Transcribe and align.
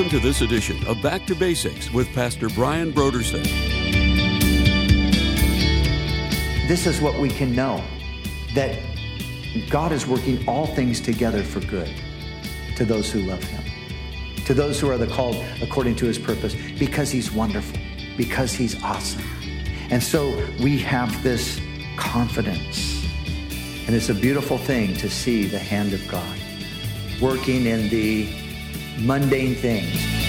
Welcome 0.00 0.18
to 0.18 0.26
this 0.26 0.40
edition 0.40 0.82
of 0.86 1.02
Back 1.02 1.26
to 1.26 1.34
Basics 1.34 1.90
with 1.90 2.10
Pastor 2.14 2.48
Brian 2.48 2.90
Brodersen. 2.90 3.44
This 6.66 6.86
is 6.86 7.02
what 7.02 7.18
we 7.18 7.28
can 7.28 7.54
know 7.54 7.84
that 8.54 8.78
God 9.68 9.92
is 9.92 10.06
working 10.06 10.42
all 10.48 10.64
things 10.68 11.02
together 11.02 11.42
for 11.42 11.60
good 11.60 11.90
to 12.76 12.86
those 12.86 13.12
who 13.12 13.20
love 13.20 13.44
Him, 13.44 13.62
to 14.46 14.54
those 14.54 14.80
who 14.80 14.90
are 14.90 14.96
the 14.96 15.06
called 15.06 15.36
according 15.60 15.96
to 15.96 16.06
His 16.06 16.18
purpose, 16.18 16.56
because 16.78 17.10
He's 17.10 17.30
wonderful, 17.30 17.78
because 18.16 18.54
He's 18.54 18.82
awesome. 18.82 19.22
And 19.90 20.02
so 20.02 20.30
we 20.60 20.78
have 20.78 21.22
this 21.22 21.60
confidence. 21.98 23.04
And 23.86 23.94
it's 23.94 24.08
a 24.08 24.14
beautiful 24.14 24.56
thing 24.56 24.94
to 24.94 25.10
see 25.10 25.44
the 25.44 25.58
hand 25.58 25.92
of 25.92 26.08
God 26.08 26.38
working 27.20 27.66
in 27.66 27.90
the 27.90 28.39
mundane 29.00 29.54
things. 29.54 30.20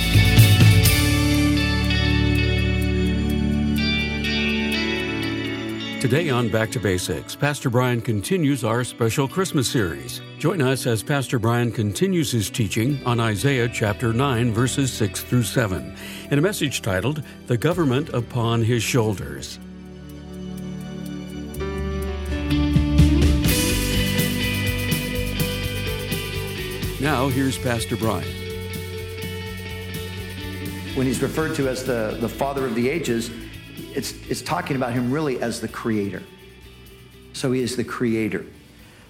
Today 6.01 6.31
on 6.31 6.49
Back 6.49 6.71
to 6.71 6.79
Basics, 6.79 7.35
Pastor 7.35 7.69
Brian 7.69 8.01
continues 8.01 8.63
our 8.63 8.83
special 8.83 9.27
Christmas 9.27 9.69
series. 9.69 10.19
Join 10.39 10.59
us 10.59 10.87
as 10.87 11.03
Pastor 11.03 11.37
Brian 11.37 11.71
continues 11.71 12.31
his 12.31 12.49
teaching 12.49 12.99
on 13.05 13.19
Isaiah 13.19 13.69
chapter 13.69 14.11
9, 14.11 14.51
verses 14.51 14.91
6 14.91 15.21
through 15.21 15.43
7, 15.43 15.95
in 16.31 16.39
a 16.39 16.41
message 16.41 16.81
titled, 16.81 17.21
The 17.45 17.55
Government 17.55 18.09
Upon 18.09 18.63
His 18.63 18.81
Shoulders. 18.81 19.59
Now, 26.99 27.27
here's 27.29 27.59
Pastor 27.59 27.95
Brian. 27.95 28.40
When 30.95 31.07
he's 31.07 31.21
referred 31.21 31.55
to 31.55 31.69
as 31.69 31.85
the, 31.85 32.17
the 32.19 32.27
father 32.27 32.65
of 32.65 32.75
the 32.75 32.89
ages, 32.89 33.31
it's, 33.95 34.13
it's 34.29 34.41
talking 34.41 34.75
about 34.75 34.91
him 34.91 35.09
really 35.09 35.41
as 35.41 35.61
the 35.61 35.69
creator. 35.69 36.21
So 37.31 37.53
he 37.53 37.61
is 37.61 37.77
the 37.77 37.85
creator 37.85 38.45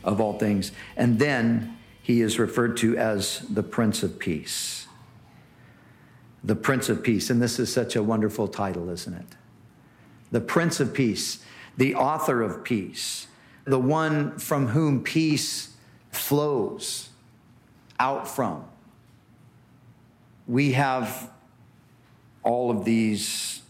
of 0.03 0.21
all 0.21 0.37
things. 0.37 0.71
And 0.95 1.17
then 1.17 1.77
he 2.03 2.21
is 2.21 2.37
referred 2.37 2.77
to 2.77 2.97
as 2.97 3.39
the 3.49 3.63
Prince 3.63 4.03
of 4.03 4.19
Peace. 4.19 4.85
The 6.43 6.55
Prince 6.55 6.87
of 6.87 7.01
Peace. 7.01 7.31
And 7.31 7.41
this 7.41 7.57
is 7.57 7.73
such 7.73 7.95
a 7.95 8.03
wonderful 8.03 8.47
title, 8.47 8.89
isn't 8.91 9.13
it? 9.13 9.25
The 10.31 10.41
Prince 10.41 10.79
of 10.79 10.93
Peace, 10.93 11.43
the 11.77 11.95
author 11.95 12.43
of 12.43 12.63
peace, 12.63 13.27
the 13.65 13.79
one 13.79 14.37
from 14.37 14.67
whom 14.67 15.03
peace 15.03 15.75
flows 16.11 17.09
out 17.99 18.27
from. 18.27 18.65
We 20.47 20.73
have 20.73 21.31
all 22.43 22.71
of 22.71 22.85
these 22.85 23.61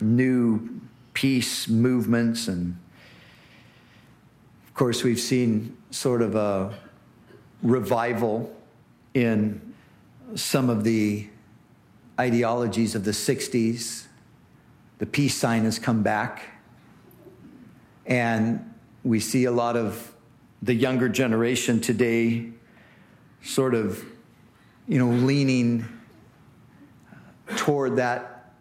new 0.00 0.80
peace 1.12 1.68
movements, 1.68 2.48
and 2.48 2.76
of 4.66 4.74
course, 4.74 5.04
we've 5.04 5.20
seen 5.20 5.76
sort 5.90 6.22
of 6.22 6.34
a 6.34 6.74
revival 7.62 8.54
in 9.14 9.74
some 10.34 10.68
of 10.68 10.84
the 10.84 11.28
ideologies 12.18 12.94
of 12.94 13.04
the 13.04 13.12
60s. 13.12 14.06
The 14.98 15.06
peace 15.06 15.34
sign 15.34 15.64
has 15.64 15.78
come 15.78 16.02
back, 16.02 16.42
and 18.06 18.74
we 19.02 19.20
see 19.20 19.44
a 19.44 19.52
lot 19.52 19.76
of 19.76 20.12
the 20.62 20.74
younger 20.74 21.08
generation 21.08 21.80
today 21.80 22.50
sort 23.42 23.74
of, 23.74 24.02
you 24.88 24.98
know, 24.98 25.10
leaning 25.10 25.84
toward 27.56 27.96
that 27.96 28.52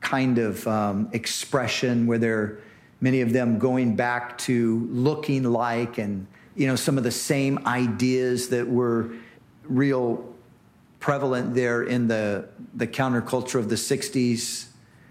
kind 0.00 0.38
of 0.38 0.66
um, 0.66 1.08
expression 1.12 2.06
where 2.06 2.18
they're 2.18 2.58
many 3.00 3.20
of 3.20 3.32
them 3.32 3.58
going 3.58 3.96
back 3.96 4.36
to 4.38 4.88
looking 4.90 5.42
like 5.44 5.98
and 5.98 6.26
you 6.54 6.66
know 6.66 6.76
some 6.76 6.98
of 6.98 7.04
the 7.04 7.10
same 7.10 7.66
ideas 7.66 8.48
that 8.48 8.68
were 8.68 9.10
real 9.64 10.26
prevalent 10.98 11.54
there 11.54 11.82
in 11.82 12.08
the 12.08 12.48
the 12.74 12.86
counterculture 12.86 13.58
of 13.58 13.68
the 13.68 13.74
60s 13.74 14.66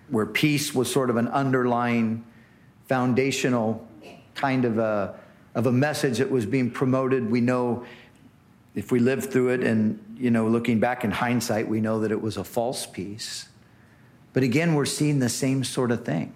where 0.10 0.26
peace 0.26 0.74
was 0.74 0.92
sort 0.92 1.10
of 1.10 1.18
an 1.18 1.28
underlying 1.28 2.24
foundational 2.88 3.88
kind 4.36 4.66
of 4.66 4.80
a 4.80 5.20
of 5.56 5.66
a 5.66 5.72
message 5.72 6.20
that 6.20 6.30
was 6.30 6.46
being 6.46 6.70
promoted. 6.72 7.30
We 7.30 7.42
know 7.42 7.86
if 8.80 8.94
we 8.94 9.00
lived 9.00 9.30
through 9.30 9.50
it 9.50 9.62
and, 9.62 10.00
you 10.18 10.32
know, 10.32 10.48
looking 10.48 10.80
back 10.80 11.04
in 11.04 11.12
hindsight, 11.12 11.68
we 11.68 11.82
know 11.82 12.00
that 12.00 12.14
it 12.14 12.22
was 12.22 12.38
a 12.38 12.46
false 12.46 12.86
peace. 12.86 13.50
But 14.32 14.42
again, 14.42 14.74
we're 14.74 14.86
seeing 14.86 15.20
the 15.20 15.28
same 15.28 15.66
sort 15.66 15.92
of 15.92 16.06
thing. 16.06 16.34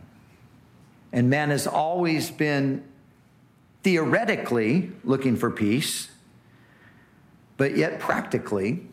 And 1.13 1.29
man 1.29 1.51
has 1.51 1.65
always 1.65 2.29
been 2.29 2.83
theoretically 3.81 4.91
looking 5.05 5.37
for 5.37 5.49
peace, 5.49 6.09
but 7.55 7.77
yet 7.77 8.01
practically, 8.01 8.87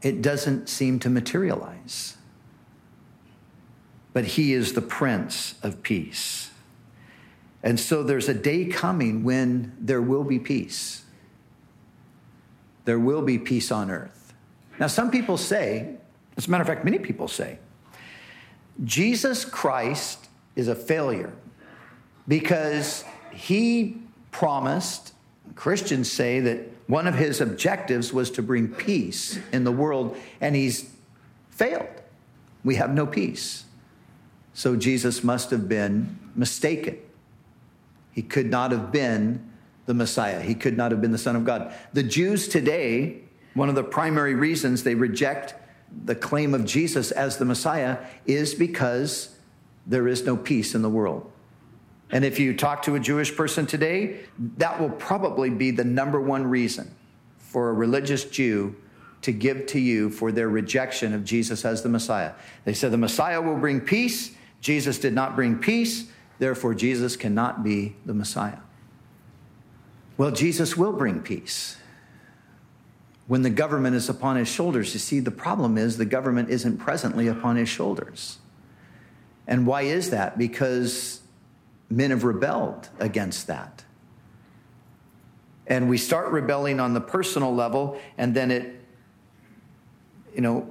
it 0.00 0.22
doesn't 0.22 0.68
seem 0.68 1.00
to 1.00 1.10
materialize. 1.10 2.16
But 4.12 4.24
he 4.24 4.52
is 4.52 4.74
the 4.74 4.82
Prince 4.82 5.56
of 5.64 5.82
Peace. 5.82 6.52
And 7.60 7.80
so 7.80 8.04
there's 8.04 8.28
a 8.28 8.34
day 8.34 8.66
coming 8.66 9.24
when 9.24 9.72
there 9.80 10.00
will 10.00 10.24
be 10.24 10.38
peace 10.38 11.06
there 12.84 12.98
will 12.98 13.22
be 13.22 13.38
peace 13.38 13.70
on 13.70 13.90
earth. 13.90 14.32
Now, 14.78 14.86
some 14.86 15.10
people 15.10 15.36
say, 15.36 15.96
as 16.36 16.46
a 16.46 16.50
matter 16.50 16.62
of 16.62 16.68
fact, 16.68 16.84
many 16.84 16.98
people 16.98 17.28
say, 17.28 17.58
Jesus 18.84 19.44
Christ 19.44 20.28
is 20.56 20.68
a 20.68 20.74
failure 20.74 21.32
because 22.26 23.04
he 23.32 23.98
promised, 24.32 25.12
Christians 25.54 26.10
say 26.10 26.40
that 26.40 26.60
one 26.86 27.06
of 27.06 27.14
his 27.14 27.40
objectives 27.40 28.12
was 28.12 28.30
to 28.32 28.42
bring 28.42 28.68
peace 28.68 29.38
in 29.52 29.64
the 29.64 29.72
world, 29.72 30.16
and 30.40 30.56
he's 30.56 30.90
failed. 31.50 31.88
We 32.64 32.76
have 32.76 32.92
no 32.92 33.06
peace. 33.06 33.64
So 34.54 34.76
Jesus 34.76 35.22
must 35.22 35.50
have 35.50 35.68
been 35.68 36.18
mistaken. 36.34 36.98
He 38.12 38.22
could 38.22 38.50
not 38.50 38.72
have 38.72 38.90
been 38.90 39.49
the 39.90 39.94
Messiah. 39.94 40.40
He 40.40 40.54
could 40.54 40.76
not 40.76 40.92
have 40.92 41.00
been 41.00 41.10
the 41.10 41.18
Son 41.18 41.34
of 41.34 41.44
God. 41.44 41.74
The 41.94 42.04
Jews 42.04 42.46
today, 42.46 43.22
one 43.54 43.68
of 43.68 43.74
the 43.74 43.82
primary 43.82 44.36
reasons 44.36 44.84
they 44.84 44.94
reject 44.94 45.56
the 46.04 46.14
claim 46.14 46.54
of 46.54 46.64
Jesus 46.64 47.10
as 47.10 47.38
the 47.38 47.44
Messiah 47.44 47.98
is 48.24 48.54
because 48.54 49.34
there 49.88 50.06
is 50.06 50.24
no 50.24 50.36
peace 50.36 50.76
in 50.76 50.82
the 50.82 50.88
world. 50.88 51.28
And 52.12 52.24
if 52.24 52.38
you 52.38 52.56
talk 52.56 52.82
to 52.82 52.94
a 52.94 53.00
Jewish 53.00 53.36
person 53.36 53.66
today, 53.66 54.20
that 54.58 54.80
will 54.80 54.90
probably 54.90 55.50
be 55.50 55.72
the 55.72 55.82
number 55.82 56.20
one 56.20 56.46
reason 56.46 56.94
for 57.38 57.70
a 57.70 57.72
religious 57.72 58.24
Jew 58.24 58.76
to 59.22 59.32
give 59.32 59.66
to 59.66 59.80
you 59.80 60.08
for 60.08 60.30
their 60.30 60.48
rejection 60.48 61.12
of 61.14 61.24
Jesus 61.24 61.64
as 61.64 61.82
the 61.82 61.88
Messiah. 61.88 62.34
They 62.64 62.74
said 62.74 62.92
the 62.92 62.96
Messiah 62.96 63.42
will 63.42 63.56
bring 63.56 63.80
peace. 63.80 64.36
Jesus 64.60 65.00
did 65.00 65.14
not 65.14 65.34
bring 65.34 65.58
peace. 65.58 66.06
Therefore, 66.38 66.74
Jesus 66.74 67.16
cannot 67.16 67.64
be 67.64 67.96
the 68.06 68.14
Messiah. 68.14 68.58
Well, 70.20 70.32
Jesus 70.32 70.76
will 70.76 70.92
bring 70.92 71.22
peace 71.22 71.78
when 73.26 73.40
the 73.40 73.48
government 73.48 73.96
is 73.96 74.10
upon 74.10 74.36
his 74.36 74.48
shoulders. 74.48 74.92
You 74.92 75.00
see, 75.00 75.18
the 75.18 75.30
problem 75.30 75.78
is 75.78 75.96
the 75.96 76.04
government 76.04 76.50
isn't 76.50 76.76
presently 76.76 77.26
upon 77.26 77.56
his 77.56 77.70
shoulders. 77.70 78.36
And 79.46 79.66
why 79.66 79.80
is 79.80 80.10
that? 80.10 80.36
Because 80.36 81.22
men 81.88 82.10
have 82.10 82.22
rebelled 82.22 82.90
against 82.98 83.46
that. 83.46 83.82
And 85.66 85.88
we 85.88 85.96
start 85.96 86.30
rebelling 86.30 86.80
on 86.80 86.92
the 86.92 87.00
personal 87.00 87.54
level, 87.54 87.98
and 88.18 88.34
then 88.34 88.50
it, 88.50 88.78
you 90.34 90.42
know, 90.42 90.68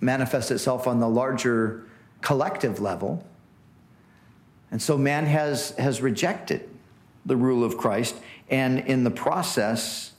manifests 0.00 0.52
itself 0.52 0.86
on 0.86 1.00
the 1.00 1.08
larger 1.08 1.84
collective 2.20 2.78
level. 2.78 3.26
And 4.70 4.80
so 4.80 4.96
man 4.96 5.26
has, 5.26 5.70
has 5.78 6.00
rejected 6.00 6.70
the 7.24 7.36
rule 7.36 7.64
of 7.64 7.76
Christ. 7.76 8.16
And 8.50 8.80
in 8.80 9.04
the 9.04 9.10
process, 9.10 10.12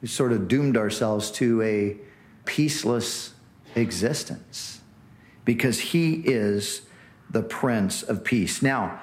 we 0.00 0.08
sort 0.08 0.32
of 0.32 0.48
doomed 0.48 0.76
ourselves 0.76 1.30
to 1.32 1.62
a 1.62 1.96
peaceless 2.44 3.34
existence 3.74 4.80
because 5.44 5.80
he 5.80 6.14
is 6.14 6.82
the 7.30 7.42
Prince 7.42 8.02
of 8.02 8.24
Peace. 8.24 8.62
Now, 8.62 9.00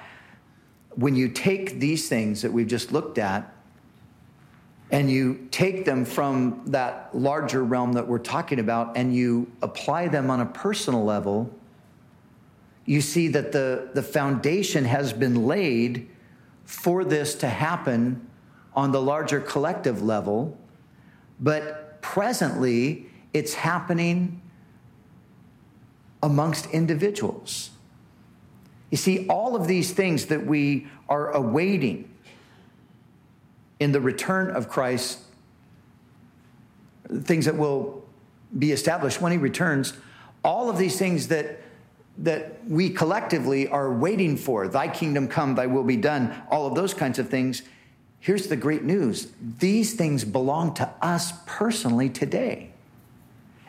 when 0.95 1.15
you 1.15 1.27
take 1.29 1.79
these 1.79 2.07
things 2.07 2.41
that 2.41 2.53
we've 2.53 2.67
just 2.67 2.91
looked 2.91 3.17
at 3.17 3.53
and 4.91 5.09
you 5.09 5.47
take 5.51 5.85
them 5.85 6.05
from 6.05 6.61
that 6.67 7.09
larger 7.13 7.63
realm 7.63 7.93
that 7.93 8.07
we're 8.07 8.17
talking 8.19 8.59
about 8.59 8.95
and 8.95 9.13
you 9.13 9.51
apply 9.61 10.07
them 10.07 10.29
on 10.29 10.39
a 10.39 10.45
personal 10.45 11.03
level, 11.03 11.53
you 12.85 13.01
see 13.01 13.27
that 13.29 13.51
the, 13.51 13.89
the 13.93 14.03
foundation 14.03 14.85
has 14.85 15.11
been 15.11 15.45
laid 15.45 16.07
for 16.65 17.03
this 17.03 17.35
to 17.35 17.47
happen 17.47 18.27
on 18.75 18.91
the 18.91 19.01
larger 19.01 19.39
collective 19.39 20.01
level, 20.01 20.57
but 21.39 22.01
presently 22.01 23.07
it's 23.33 23.53
happening 23.53 24.41
amongst 26.21 26.65
individuals. 26.71 27.69
You 28.91 28.97
see, 28.97 29.27
all 29.27 29.56
of 29.56 29.67
these 29.67 29.91
things 29.91 30.27
that 30.27 30.45
we 30.45 30.88
are 31.07 31.31
awaiting 31.31 32.09
in 33.79 33.91
the 33.91 34.01
return 34.01 34.50
of 34.50 34.69
Christ, 34.69 35.19
things 37.09 37.45
that 37.45 37.57
will 37.57 38.03
be 38.57 38.71
established 38.71 39.21
when 39.21 39.31
he 39.31 39.38
returns, 39.38 39.94
all 40.44 40.69
of 40.69 40.77
these 40.77 40.97
things 40.97 41.27
that 41.27 41.59
that 42.19 42.67
we 42.67 42.89
collectively 42.89 43.67
are 43.67 43.91
waiting 43.91 44.38
for. 44.38 44.67
Thy 44.67 44.88
kingdom 44.88 45.27
come 45.27 45.56
thy 45.56 45.67
will 45.67 45.83
be 45.83 45.97
done 45.97 46.33
all 46.50 46.67
of 46.67 46.75
those 46.75 46.94
kinds 46.94 47.19
of 47.19 47.29
things. 47.29 47.62
Here's 48.19 48.47
the 48.47 48.56
great 48.56 48.83
news. 48.83 49.27
These 49.59 49.95
things 49.95 50.23
belong 50.23 50.73
to 50.75 50.89
us 51.01 51.33
personally 51.45 52.09
today. 52.09 52.71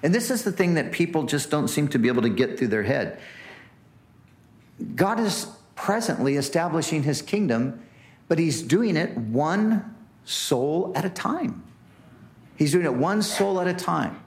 And 0.02 0.14
this 0.14 0.31
is 0.31 0.44
the 0.44 0.52
thing 0.52 0.75
that 0.75 0.93
people 0.93 1.25
just 1.25 1.50
don't 1.50 1.69
seem 1.69 1.88
to 1.88 1.98
be 1.98 2.08
able 2.08 2.22
to 2.22 2.28
get 2.28 2.58
through 2.58 2.69
their 2.69 2.84
head. 2.84 3.19
God 4.94 5.19
is 5.19 5.48
presently 5.75 6.37
establishing 6.37 7.02
his 7.02 7.22
kingdom 7.22 7.82
but 8.28 8.38
he's 8.38 8.62
doing 8.62 8.96
it 8.96 9.16
one 9.16 9.94
soul 10.25 10.93
at 10.94 11.04
a 11.04 11.10
time. 11.10 11.62
He's 12.56 12.72
doing 12.72 12.84
it 12.84 12.94
one 12.94 13.22
soul 13.22 13.60
at 13.60 13.66
a 13.66 13.75
time. 13.75 14.20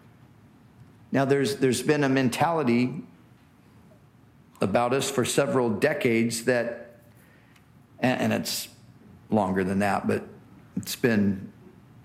Now, 1.12 1.26
there's, 1.26 1.58
there's 1.58 1.82
been 1.82 2.04
a 2.04 2.10
mentality 2.10 3.02
about 4.62 4.94
us 4.94 5.10
for 5.10 5.26
several 5.26 5.70
decades 5.70 6.46
that, 6.46 6.98
and, 8.00 8.34
it's 8.34 8.70
longer 9.30 9.64
than 9.64 9.80
that, 9.80 10.08
but 10.08 10.24
it's 10.76 10.96
been 10.96 11.52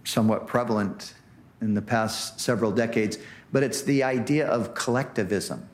somewhat 0.04 0.46
prevalent 0.46 1.14
in 1.60 1.74
the 1.74 1.82
past 1.82 2.40
several 2.40 2.70
decades, 2.70 3.18
but 3.52 3.62
it's 3.62 3.82
the 3.82 4.02
idea 4.02 4.46
of 4.46 4.74
collectivism. 4.74 5.68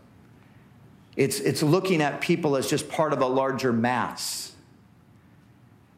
It's, 1.16 1.40
it's 1.40 1.62
looking 1.62 2.00
at 2.00 2.20
people 2.20 2.56
as 2.56 2.68
just 2.68 2.88
part 2.88 3.12
of 3.12 3.20
a 3.20 3.26
larger 3.26 3.72
mass 3.72 4.52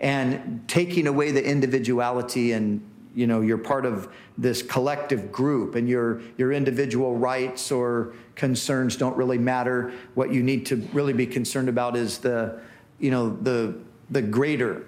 and 0.00 0.64
taking 0.66 1.06
away 1.06 1.30
the 1.30 1.44
individuality 1.44 2.52
and 2.52 2.82
you 3.14 3.26
know 3.26 3.40
you're 3.40 3.58
part 3.58 3.84
of 3.84 4.12
this 4.38 4.62
collective 4.62 5.30
group 5.30 5.74
and 5.74 5.88
your 5.88 6.22
your 6.38 6.52
individual 6.52 7.16
rights 7.16 7.70
or 7.70 8.14
concerns 8.34 8.96
don't 8.96 9.16
really 9.16 9.38
matter. 9.38 9.92
What 10.14 10.32
you 10.32 10.42
need 10.42 10.66
to 10.66 10.76
really 10.92 11.12
be 11.12 11.26
concerned 11.26 11.68
about 11.68 11.96
is 11.96 12.18
the 12.18 12.60
you 12.98 13.10
know 13.10 13.36
the 13.36 13.78
the 14.10 14.22
greater 14.22 14.86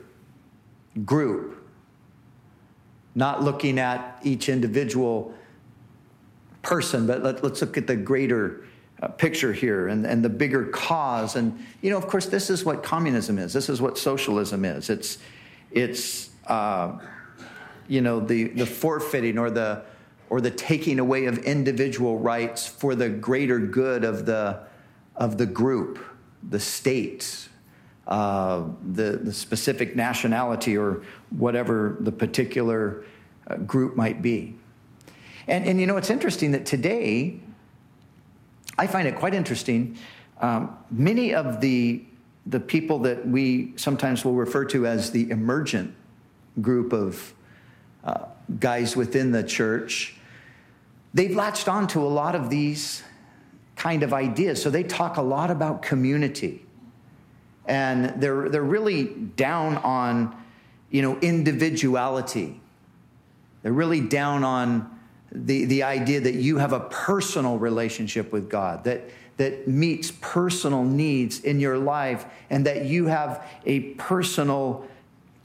group. 1.04 1.60
Not 3.14 3.42
looking 3.42 3.78
at 3.78 4.18
each 4.24 4.48
individual 4.48 5.34
person 6.62 7.06
but 7.06 7.22
let, 7.22 7.44
us 7.44 7.60
look 7.60 7.76
at 7.76 7.86
the 7.86 7.94
greater 7.94 8.64
uh, 9.02 9.08
picture 9.08 9.52
here 9.52 9.88
and, 9.88 10.06
and 10.06 10.24
the 10.24 10.30
bigger 10.30 10.64
cause. 10.66 11.36
And 11.36 11.64
you 11.82 11.90
know 11.90 11.98
of 11.98 12.06
course 12.08 12.26
this 12.26 12.48
is 12.48 12.64
what 12.64 12.82
communism 12.82 13.38
is. 13.38 13.52
This 13.52 13.68
is 13.68 13.82
what 13.82 13.98
socialism 13.98 14.64
is. 14.64 14.88
It's 14.88 15.18
it's 15.70 16.30
uh, 16.46 16.98
you 17.88 18.00
know, 18.00 18.20
the, 18.20 18.48
the 18.48 18.66
forfeiting 18.66 19.38
or 19.38 19.50
the, 19.50 19.82
or 20.30 20.40
the 20.40 20.50
taking 20.50 20.98
away 20.98 21.26
of 21.26 21.38
individual 21.38 22.18
rights 22.18 22.66
for 22.66 22.94
the 22.94 23.08
greater 23.08 23.58
good 23.58 24.04
of 24.04 24.26
the, 24.26 24.60
of 25.16 25.38
the 25.38 25.46
group, 25.46 25.98
the 26.48 26.60
state, 26.60 27.48
uh, 28.06 28.64
the, 28.92 29.18
the 29.22 29.32
specific 29.32 29.96
nationality, 29.96 30.76
or 30.76 31.02
whatever 31.30 31.96
the 32.00 32.12
particular 32.12 33.04
uh, 33.46 33.56
group 33.56 33.96
might 33.96 34.22
be. 34.22 34.56
And, 35.46 35.66
and 35.66 35.80
you 35.80 35.86
know, 35.86 35.96
it's 35.96 36.10
interesting 36.10 36.52
that 36.52 36.66
today, 36.66 37.40
I 38.78 38.86
find 38.86 39.06
it 39.06 39.16
quite 39.16 39.34
interesting. 39.34 39.96
Um, 40.40 40.76
many 40.90 41.34
of 41.34 41.60
the, 41.60 42.04
the 42.46 42.60
people 42.60 42.98
that 43.00 43.26
we 43.26 43.72
sometimes 43.76 44.24
will 44.24 44.34
refer 44.34 44.64
to 44.66 44.86
as 44.86 45.10
the 45.12 45.30
emergent 45.30 45.94
group 46.60 46.92
of 46.92 47.34
uh, 48.04 48.26
guys 48.60 48.94
within 48.94 49.32
the 49.32 49.42
church, 49.42 50.16
they've 51.12 51.34
latched 51.34 51.68
on 51.68 51.86
to 51.88 52.00
a 52.00 52.08
lot 52.08 52.34
of 52.34 52.50
these 52.50 53.02
kind 53.76 54.02
of 54.02 54.12
ideas. 54.12 54.62
So 54.62 54.70
they 54.70 54.82
talk 54.82 55.16
a 55.16 55.22
lot 55.22 55.50
about 55.50 55.82
community. 55.82 56.64
And 57.66 58.20
they're, 58.20 58.48
they're 58.48 58.62
really 58.62 59.04
down 59.04 59.78
on, 59.78 60.36
you 60.90 61.02
know, 61.02 61.18
individuality. 61.20 62.60
They're 63.62 63.72
really 63.72 64.00
down 64.00 64.44
on 64.44 64.90
the, 65.32 65.64
the 65.64 65.82
idea 65.82 66.20
that 66.20 66.34
you 66.34 66.58
have 66.58 66.72
a 66.72 66.80
personal 66.80 67.58
relationship 67.58 68.32
with 68.32 68.50
God, 68.50 68.84
that, 68.84 69.08
that 69.38 69.66
meets 69.66 70.12
personal 70.20 70.84
needs 70.84 71.40
in 71.40 71.58
your 71.58 71.78
life, 71.78 72.26
and 72.50 72.66
that 72.66 72.84
you 72.84 73.06
have 73.06 73.44
a 73.64 73.80
personal 73.94 74.86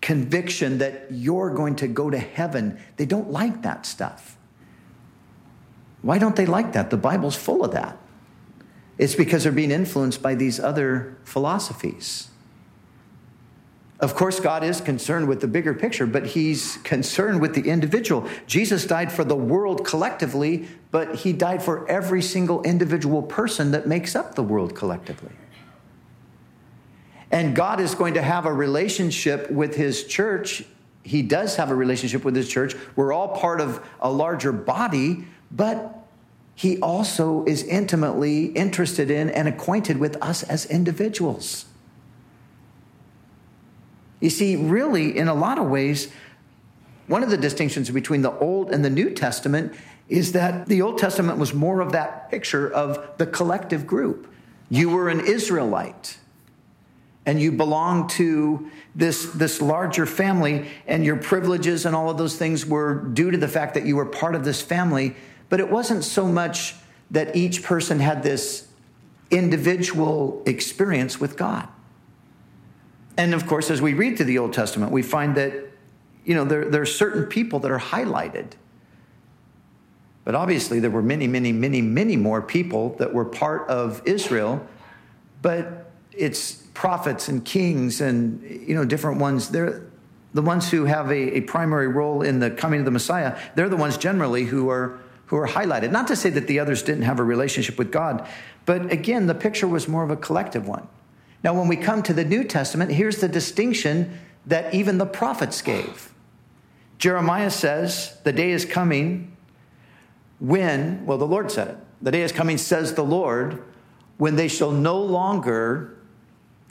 conviction 0.01 0.77
that 0.79 1.07
you're 1.09 1.49
going 1.53 1.75
to 1.77 1.87
go 1.87 2.09
to 2.09 2.17
heaven. 2.17 2.79
They 2.97 3.05
don't 3.05 3.31
like 3.31 3.63
that 3.63 3.85
stuff. 3.85 4.37
Why 6.01 6.17
don't 6.17 6.35
they 6.35 6.45
like 6.45 6.73
that? 6.73 6.89
The 6.89 6.97
Bible's 6.97 7.35
full 7.35 7.63
of 7.63 7.71
that. 7.71 7.97
It's 8.97 9.15
because 9.15 9.43
they're 9.43 9.51
being 9.51 9.71
influenced 9.71 10.21
by 10.21 10.35
these 10.35 10.59
other 10.59 11.17
philosophies. 11.23 12.29
Of 13.99 14.15
course, 14.15 14.39
God 14.39 14.63
is 14.63 14.79
concerned 14.79 15.27
with 15.27 15.41
the 15.41 15.47
bigger 15.47 15.73
picture, 15.73 16.05
but 16.05 16.27
He's 16.27 16.77
concerned 16.77 17.41
with 17.41 17.53
the 17.53 17.69
individual. 17.69 18.29
Jesus 18.47 18.85
died 18.85 19.11
for 19.11 19.25
the 19.25 19.35
world 19.35 19.85
collectively, 19.85 20.67
but 20.91 21.15
He 21.15 21.33
died 21.33 21.61
for 21.61 21.89
every 21.89 22.21
single 22.21 22.63
individual 22.63 23.21
person 23.21 23.71
that 23.71 23.87
makes 23.87 24.15
up 24.15 24.35
the 24.35 24.43
world 24.43 24.73
collectively. 24.73 25.31
And 27.31 27.55
God 27.55 27.79
is 27.79 27.95
going 27.95 28.15
to 28.15 28.21
have 28.21 28.45
a 28.45 28.53
relationship 28.53 29.51
with 29.51 29.75
his 29.75 30.05
church. 30.05 30.63
He 31.03 31.21
does 31.21 31.55
have 31.57 31.69
a 31.69 31.75
relationship 31.75 32.25
with 32.25 32.35
his 32.35 32.49
church. 32.49 32.75
We're 32.95 33.13
all 33.13 33.29
part 33.29 33.61
of 33.61 33.85
a 33.99 34.11
larger 34.11 34.51
body, 34.51 35.25
but 35.51 35.95
he 36.55 36.79
also 36.79 37.45
is 37.45 37.63
intimately 37.63 38.47
interested 38.47 39.09
in 39.09 39.29
and 39.29 39.47
acquainted 39.47 39.97
with 39.97 40.21
us 40.21 40.43
as 40.43 40.65
individuals. 40.65 41.65
You 44.19 44.29
see, 44.29 44.55
really, 44.55 45.17
in 45.17 45.27
a 45.27 45.33
lot 45.33 45.57
of 45.57 45.67
ways, 45.67 46.11
one 47.07 47.23
of 47.23 47.29
the 47.29 47.37
distinctions 47.37 47.89
between 47.89 48.21
the 48.23 48.37
Old 48.39 48.71
and 48.71 48.83
the 48.83 48.89
New 48.89 49.11
Testament 49.11 49.73
is 50.09 50.33
that 50.33 50.67
the 50.67 50.81
Old 50.81 50.97
Testament 50.97 51.37
was 51.37 51.53
more 51.53 51.79
of 51.79 51.91
that 51.93 52.29
picture 52.29 52.69
of 52.69 53.17
the 53.17 53.25
collective 53.25 53.87
group. 53.87 54.31
You 54.69 54.89
were 54.89 55.07
an 55.09 55.21
Israelite 55.21 56.17
and 57.29 57.39
you 57.39 57.51
belong 57.51 58.07
to 58.07 58.71
this, 58.95 59.27
this 59.33 59.61
larger 59.61 60.07
family, 60.07 60.67
and 60.87 61.05
your 61.05 61.15
privileges 61.15 61.85
and 61.85 61.95
all 61.95 62.09
of 62.09 62.17
those 62.17 62.35
things 62.35 62.65
were 62.65 62.95
due 62.95 63.29
to 63.29 63.37
the 63.37 63.47
fact 63.47 63.75
that 63.75 63.85
you 63.85 63.95
were 63.95 64.05
part 64.07 64.33
of 64.33 64.43
this 64.43 64.63
family. 64.63 65.15
But 65.47 65.59
it 65.59 65.69
wasn't 65.69 66.03
so 66.03 66.25
much 66.25 66.73
that 67.11 67.35
each 67.35 67.61
person 67.61 67.99
had 67.99 68.23
this 68.23 68.67
individual 69.29 70.41
experience 70.47 71.19
with 71.19 71.37
God. 71.37 71.67
And 73.15 73.35
of 73.35 73.45
course, 73.45 73.69
as 73.69 73.79
we 73.79 73.93
read 73.93 74.17
through 74.17 74.25
the 74.25 74.39
Old 74.39 74.53
Testament, 74.53 74.91
we 74.91 75.03
find 75.03 75.37
that, 75.37 75.53
you 76.25 76.33
know, 76.33 76.45
there, 76.45 76.65
there 76.65 76.81
are 76.81 76.87
certain 76.87 77.25
people 77.25 77.59
that 77.59 77.69
are 77.69 77.79
highlighted. 77.79 78.53
But 80.25 80.33
obviously, 80.33 80.79
there 80.79 80.89
were 80.89 81.03
many, 81.03 81.27
many, 81.27 81.51
many, 81.51 81.83
many 81.83 82.15
more 82.15 82.41
people 82.41 82.95
that 82.95 83.13
were 83.13 83.25
part 83.25 83.69
of 83.69 84.01
Israel. 84.05 84.65
But 85.43 85.91
it's 86.11 86.63
prophets 86.79 87.27
and 87.27 87.43
kings 87.43 87.99
and 87.99 88.41
you 88.65 88.73
know 88.73 88.85
different 88.85 89.19
ones. 89.19 89.49
They're 89.49 89.81
the 90.33 90.41
ones 90.41 90.71
who 90.71 90.85
have 90.85 91.11
a, 91.11 91.39
a, 91.39 91.41
primary 91.41 91.89
role 91.89 92.21
in 92.21 92.39
the 92.39 92.49
coming 92.49 92.79
of 92.79 92.85
the 92.85 92.91
messiah. 92.91 93.37
They're 93.55 93.67
the 93.67 93.75
ones 93.75 93.97
generally 93.97 94.45
who 94.45 94.69
are 94.69 94.97
who 95.25 95.35
are 95.35 95.47
highlighted. 95.47 95.91
Not 95.91 96.07
to 96.07 96.15
say 96.15 96.29
that 96.29 96.47
the 96.47 96.57
others 96.57 96.81
didn't 96.81 97.01
have 97.01 97.19
a 97.19 97.23
relationship 97.23 97.77
with 97.77 97.91
god 97.91 98.25
but 98.65 98.93
again 98.93 99.27
the 99.27 99.35
picture 99.35 99.67
was 99.67 99.89
more 99.89 100.03
of 100.03 100.09
a 100.09 100.15
collective 100.15 100.69
one. 100.69 100.87
Now 101.43 101.53
when 101.53 101.67
we 101.67 101.75
come 101.75 102.01
to 102.03 102.13
the 102.13 102.23
new 102.23 102.45
testament 102.45 102.91
here's 102.91 103.17
the 103.17 103.27
distinction 103.27 104.17
that 104.45 104.73
even 104.73 104.99
the 104.99 105.05
prophets 105.05 105.61
gave. 105.61 106.13
Jeremiah 106.97 107.51
says 107.51 108.17
the 108.23 108.31
day 108.31 108.51
is 108.51 108.63
coming 108.63 109.35
when 110.39 111.05
well 111.05 111.17
the 111.17 111.27
lord 111.27 111.51
said 111.51 111.67
it 111.67 111.77
the 112.01 112.11
day 112.11 112.21
is 112.21 112.31
coming 112.31 112.57
says 112.57 112.93
the 112.93 113.03
lord 113.03 113.61
when 114.17 114.37
they 114.37 114.47
shall 114.47 114.71
no 114.71 114.97
longer 115.01 115.98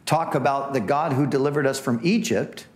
talk 0.08 0.34
about 0.34 0.72
the 0.72 0.80
God 0.80 1.12
who 1.12 1.26
delivered 1.26 1.66
us 1.66 1.78
from 1.78 2.00
Egypt, 2.02 2.66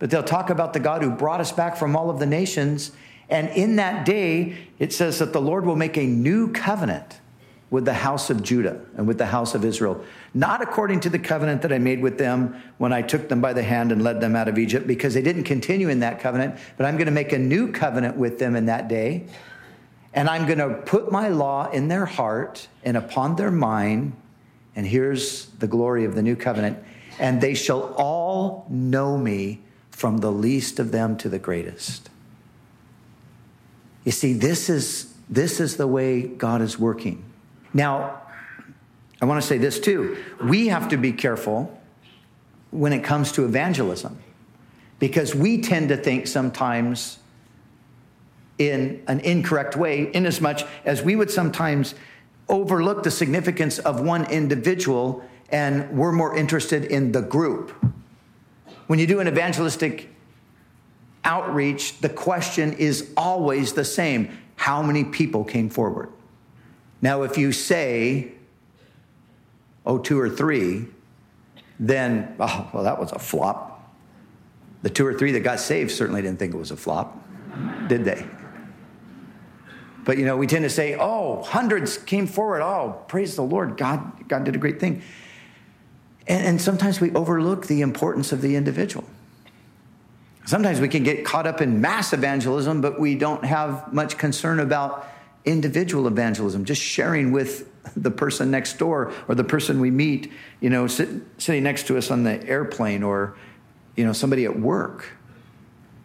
but 0.00 0.10
they'll 0.10 0.24
talk 0.24 0.50
about 0.50 0.72
the 0.72 0.80
God 0.80 1.00
who 1.00 1.10
brought 1.10 1.40
us 1.40 1.52
back 1.52 1.76
from 1.76 1.94
all 1.94 2.10
of 2.10 2.18
the 2.18 2.26
nations. 2.26 2.90
And 3.28 3.48
in 3.50 3.76
that 3.76 4.04
day, 4.04 4.56
it 4.80 4.92
says 4.92 5.20
that 5.20 5.32
the 5.32 5.40
Lord 5.40 5.64
will 5.64 5.76
make 5.76 5.96
a 5.96 6.04
new 6.04 6.52
covenant 6.52 7.20
with 7.70 7.84
the 7.84 7.94
house 7.94 8.30
of 8.30 8.42
Judah 8.42 8.80
and 8.96 9.06
with 9.06 9.16
the 9.18 9.26
house 9.26 9.54
of 9.54 9.64
Israel, 9.64 10.04
not 10.34 10.60
according 10.60 11.00
to 11.00 11.08
the 11.08 11.20
covenant 11.20 11.62
that 11.62 11.72
I 11.72 11.78
made 11.78 12.02
with 12.02 12.18
them 12.18 12.60
when 12.78 12.92
I 12.92 13.00
took 13.00 13.28
them 13.28 13.40
by 13.40 13.52
the 13.52 13.62
hand 13.62 13.92
and 13.92 14.02
led 14.02 14.20
them 14.20 14.34
out 14.34 14.48
of 14.48 14.58
Egypt, 14.58 14.88
because 14.88 15.14
they 15.14 15.22
didn't 15.22 15.44
continue 15.44 15.88
in 15.88 16.00
that 16.00 16.18
covenant, 16.18 16.58
but 16.76 16.84
I'm 16.84 16.96
going 16.96 17.06
to 17.06 17.12
make 17.12 17.32
a 17.32 17.38
new 17.38 17.70
covenant 17.70 18.16
with 18.16 18.40
them 18.40 18.56
in 18.56 18.66
that 18.66 18.88
day. 18.88 19.26
And 20.12 20.28
I'm 20.28 20.46
going 20.46 20.58
to 20.58 20.82
put 20.84 21.12
my 21.12 21.28
law 21.28 21.70
in 21.70 21.86
their 21.86 22.06
heart 22.06 22.68
and 22.84 22.96
upon 22.96 23.36
their 23.36 23.52
mind. 23.52 24.14
And 24.76 24.86
here's 24.86 25.46
the 25.46 25.66
glory 25.66 26.04
of 26.04 26.14
the 26.14 26.22
new 26.22 26.36
covenant. 26.36 26.78
And 27.18 27.40
they 27.40 27.54
shall 27.54 27.94
all 27.96 28.66
know 28.68 29.16
me 29.16 29.60
from 29.90 30.18
the 30.18 30.32
least 30.32 30.78
of 30.78 30.90
them 30.90 31.16
to 31.18 31.28
the 31.28 31.38
greatest. 31.38 32.10
You 34.04 34.12
see, 34.12 34.32
this 34.32 34.68
is, 34.68 35.14
this 35.30 35.60
is 35.60 35.76
the 35.76 35.86
way 35.86 36.22
God 36.22 36.60
is 36.60 36.78
working. 36.78 37.24
Now, 37.72 38.20
I 39.22 39.26
want 39.26 39.40
to 39.40 39.46
say 39.46 39.58
this 39.58 39.80
too. 39.80 40.18
We 40.42 40.68
have 40.68 40.88
to 40.88 40.96
be 40.96 41.12
careful 41.12 41.80
when 42.70 42.92
it 42.92 43.04
comes 43.04 43.32
to 43.32 43.44
evangelism 43.44 44.18
because 44.98 45.34
we 45.34 45.62
tend 45.62 45.88
to 45.90 45.96
think 45.96 46.26
sometimes 46.26 47.18
in 48.58 49.02
an 49.08 49.20
incorrect 49.20 49.76
way, 49.76 50.02
in 50.12 50.26
as 50.26 50.40
much 50.40 50.64
as 50.84 51.02
we 51.02 51.16
would 51.16 51.30
sometimes 51.30 51.94
overlook 52.48 53.02
the 53.02 53.10
significance 53.10 53.78
of 53.78 54.00
one 54.00 54.30
individual 54.30 55.24
and 55.50 55.90
we're 55.96 56.12
more 56.12 56.36
interested 56.36 56.84
in 56.84 57.12
the 57.12 57.22
group. 57.22 57.70
When 58.86 58.98
you 58.98 59.06
do 59.06 59.20
an 59.20 59.28
evangelistic 59.28 60.10
outreach, 61.24 61.98
the 62.00 62.08
question 62.08 62.74
is 62.74 63.12
always 63.16 63.72
the 63.72 63.84
same 63.84 64.36
how 64.56 64.82
many 64.82 65.04
people 65.04 65.44
came 65.44 65.68
forward? 65.68 66.10
Now, 67.02 67.22
if 67.22 67.36
you 67.36 67.52
say, 67.52 68.32
oh, 69.84 69.98
two 69.98 70.18
or 70.18 70.30
three, 70.30 70.86
then, 71.78 72.34
oh, 72.40 72.70
well, 72.72 72.84
that 72.84 72.98
was 72.98 73.12
a 73.12 73.18
flop. 73.18 73.92
The 74.82 74.90
two 74.90 75.06
or 75.06 75.14
three 75.14 75.32
that 75.32 75.40
got 75.40 75.60
saved 75.60 75.90
certainly 75.90 76.22
didn't 76.22 76.38
think 76.38 76.54
it 76.54 76.56
was 76.56 76.70
a 76.70 76.76
flop, 76.76 77.16
did 77.88 78.04
they? 78.04 78.26
But 80.04 80.18
you 80.18 80.24
know, 80.24 80.36
we 80.36 80.46
tend 80.46 80.64
to 80.64 80.70
say, 80.70 80.96
"Oh, 80.98 81.42
hundreds 81.42 81.98
came 81.98 82.26
forward. 82.26 82.62
Oh, 82.62 83.02
praise 83.08 83.36
the 83.36 83.42
Lord! 83.42 83.76
God, 83.76 84.28
God 84.28 84.44
did 84.44 84.54
a 84.54 84.58
great 84.58 84.80
thing." 84.80 85.02
And, 86.26 86.46
and 86.46 86.60
sometimes 86.60 87.00
we 87.00 87.10
overlook 87.12 87.66
the 87.66 87.80
importance 87.80 88.32
of 88.32 88.40
the 88.40 88.56
individual. 88.56 89.04
Sometimes 90.46 90.80
we 90.80 90.88
can 90.88 91.02
get 91.02 91.24
caught 91.24 91.46
up 91.46 91.60
in 91.60 91.80
mass 91.80 92.12
evangelism, 92.12 92.80
but 92.80 93.00
we 93.00 93.14
don't 93.14 93.44
have 93.44 93.92
much 93.92 94.18
concern 94.18 94.60
about 94.60 95.06
individual 95.44 96.06
evangelism, 96.06 96.64
just 96.64 96.82
sharing 96.82 97.32
with 97.32 97.70
the 97.96 98.10
person 98.10 98.50
next 98.50 98.78
door 98.78 99.12
or 99.28 99.34
the 99.34 99.44
person 99.44 99.80
we 99.80 99.90
meet, 99.90 100.32
you 100.60 100.70
know, 100.70 100.86
sit, 100.86 101.08
sitting 101.38 101.62
next 101.62 101.86
to 101.86 101.96
us 101.96 102.10
on 102.10 102.24
the 102.24 102.46
airplane 102.46 103.02
or, 103.02 103.36
you 103.96 104.04
know, 104.04 104.12
somebody 104.12 104.44
at 104.44 104.58
work. 104.58 105.12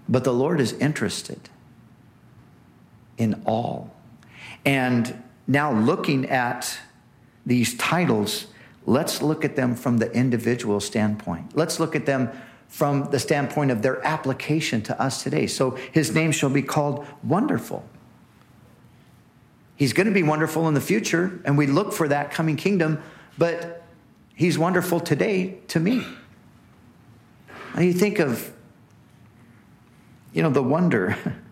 But 0.07 0.23
the 0.23 0.33
Lord 0.33 0.59
is 0.59 0.73
interested 0.73 1.49
in 3.19 3.43
all. 3.45 3.93
And 4.65 5.23
now 5.45 5.71
looking 5.71 6.27
at 6.29 6.79
these 7.45 7.77
titles, 7.77 8.47
let's 8.85 9.21
look 9.21 9.45
at 9.45 9.55
them 9.55 9.75
from 9.75 9.97
the 9.99 10.11
individual 10.11 10.79
standpoint. 10.79 11.55
Let's 11.55 11.79
look 11.79 11.95
at 11.95 12.07
them 12.07 12.31
from 12.67 13.09
the 13.11 13.19
standpoint 13.19 13.71
of 13.71 13.81
their 13.81 14.05
application 14.05 14.81
to 14.83 15.01
us 15.01 15.23
today. 15.23 15.47
So 15.47 15.71
his 15.91 16.13
name 16.13 16.31
shall 16.31 16.49
be 16.49 16.61
called 16.61 17.05
Wonderful. 17.23 17.83
He's 19.75 19.93
going 19.93 20.07
to 20.07 20.13
be 20.13 20.23
wonderful 20.23 20.67
in 20.67 20.73
the 20.73 20.81
future, 20.81 21.39
and 21.45 21.57
we 21.57 21.65
look 21.65 21.93
for 21.93 22.07
that 22.09 22.31
coming 22.31 22.57
kingdom, 22.57 23.01
but 23.37 23.83
he's 24.35 24.59
wonderful 24.59 24.99
today 24.99 25.57
to 25.69 25.79
me. 25.79 26.05
And 27.73 27.85
you 27.85 27.93
think 27.93 28.19
of, 28.19 28.51
you 30.33 30.43
know, 30.43 30.49
the 30.49 30.61
wonder, 30.61 31.17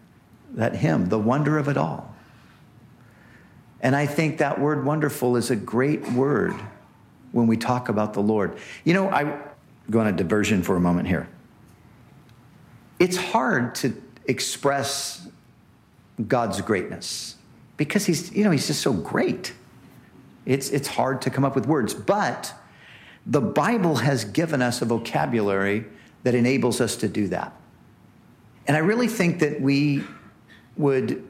that 0.53 0.75
hymn, 0.75 1.09
the 1.09 1.19
wonder 1.19 1.57
of 1.57 1.67
it 1.67 1.77
all. 1.77 2.13
And 3.81 3.95
I 3.95 4.05
think 4.05 4.39
that 4.39 4.59
word 4.59 4.85
wonderful 4.85 5.35
is 5.35 5.51
a 5.51 5.55
great 5.55 6.11
word 6.11 6.55
when 7.31 7.47
we 7.47 7.57
talk 7.57 7.89
about 7.89 8.13
the 8.13 8.21
Lord. 8.21 8.57
You 8.83 8.93
know, 8.93 9.09
I 9.09 9.39
go 9.89 9.99
on 9.99 10.07
a 10.07 10.11
diversion 10.11 10.63
for 10.63 10.75
a 10.75 10.79
moment 10.79 11.07
here. 11.07 11.27
It's 12.99 13.17
hard 13.17 13.75
to 13.75 14.01
express 14.25 15.27
God's 16.27 16.61
greatness 16.61 17.35
because 17.77 18.05
he's, 18.05 18.33
you 18.33 18.43
know, 18.43 18.51
he's 18.51 18.67
just 18.67 18.81
so 18.81 18.91
great. 18.91 19.53
It's, 20.45 20.69
it's 20.69 20.87
hard 20.87 21.21
to 21.23 21.29
come 21.29 21.45
up 21.45 21.53
with 21.55 21.67
words, 21.67 21.93
but 21.93 22.53
the 23.25 23.41
Bible 23.41 23.97
has 23.97 24.25
given 24.25 24.61
us 24.61 24.81
a 24.81 24.85
vocabulary 24.85 25.85
that 26.23 26.33
enables 26.33 26.81
us 26.81 26.95
to 26.97 27.07
do 27.07 27.27
that. 27.27 27.53
And 28.65 28.75
I 28.75 28.79
really 28.79 29.07
think 29.07 29.39
that 29.39 29.61
we 29.61 30.03
would 30.77 31.23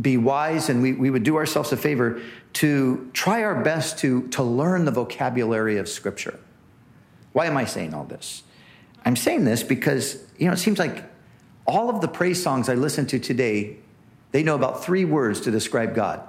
be 0.00 0.16
wise 0.16 0.68
and 0.68 0.82
we, 0.82 0.92
we 0.92 1.10
would 1.10 1.22
do 1.22 1.36
ourselves 1.36 1.72
a 1.72 1.76
favor 1.76 2.20
to 2.54 3.10
try 3.12 3.42
our 3.42 3.62
best 3.62 3.98
to, 3.98 4.28
to 4.28 4.42
learn 4.42 4.84
the 4.84 4.90
vocabulary 4.90 5.78
of 5.78 5.88
Scripture. 5.88 6.38
Why 7.32 7.46
am 7.46 7.56
I 7.56 7.64
saying 7.64 7.94
all 7.94 8.04
this? 8.04 8.42
I'm 9.04 9.16
saying 9.16 9.44
this 9.44 9.62
because, 9.62 10.22
you 10.38 10.46
know, 10.46 10.52
it 10.52 10.58
seems 10.58 10.78
like 10.78 11.04
all 11.66 11.90
of 11.90 12.00
the 12.00 12.08
praise 12.08 12.42
songs 12.42 12.68
I 12.68 12.74
listen 12.74 13.06
to 13.06 13.18
today, 13.18 13.76
they 14.32 14.42
know 14.42 14.54
about 14.54 14.84
three 14.84 15.04
words 15.04 15.40
to 15.42 15.50
describe 15.50 15.94
God. 15.94 16.20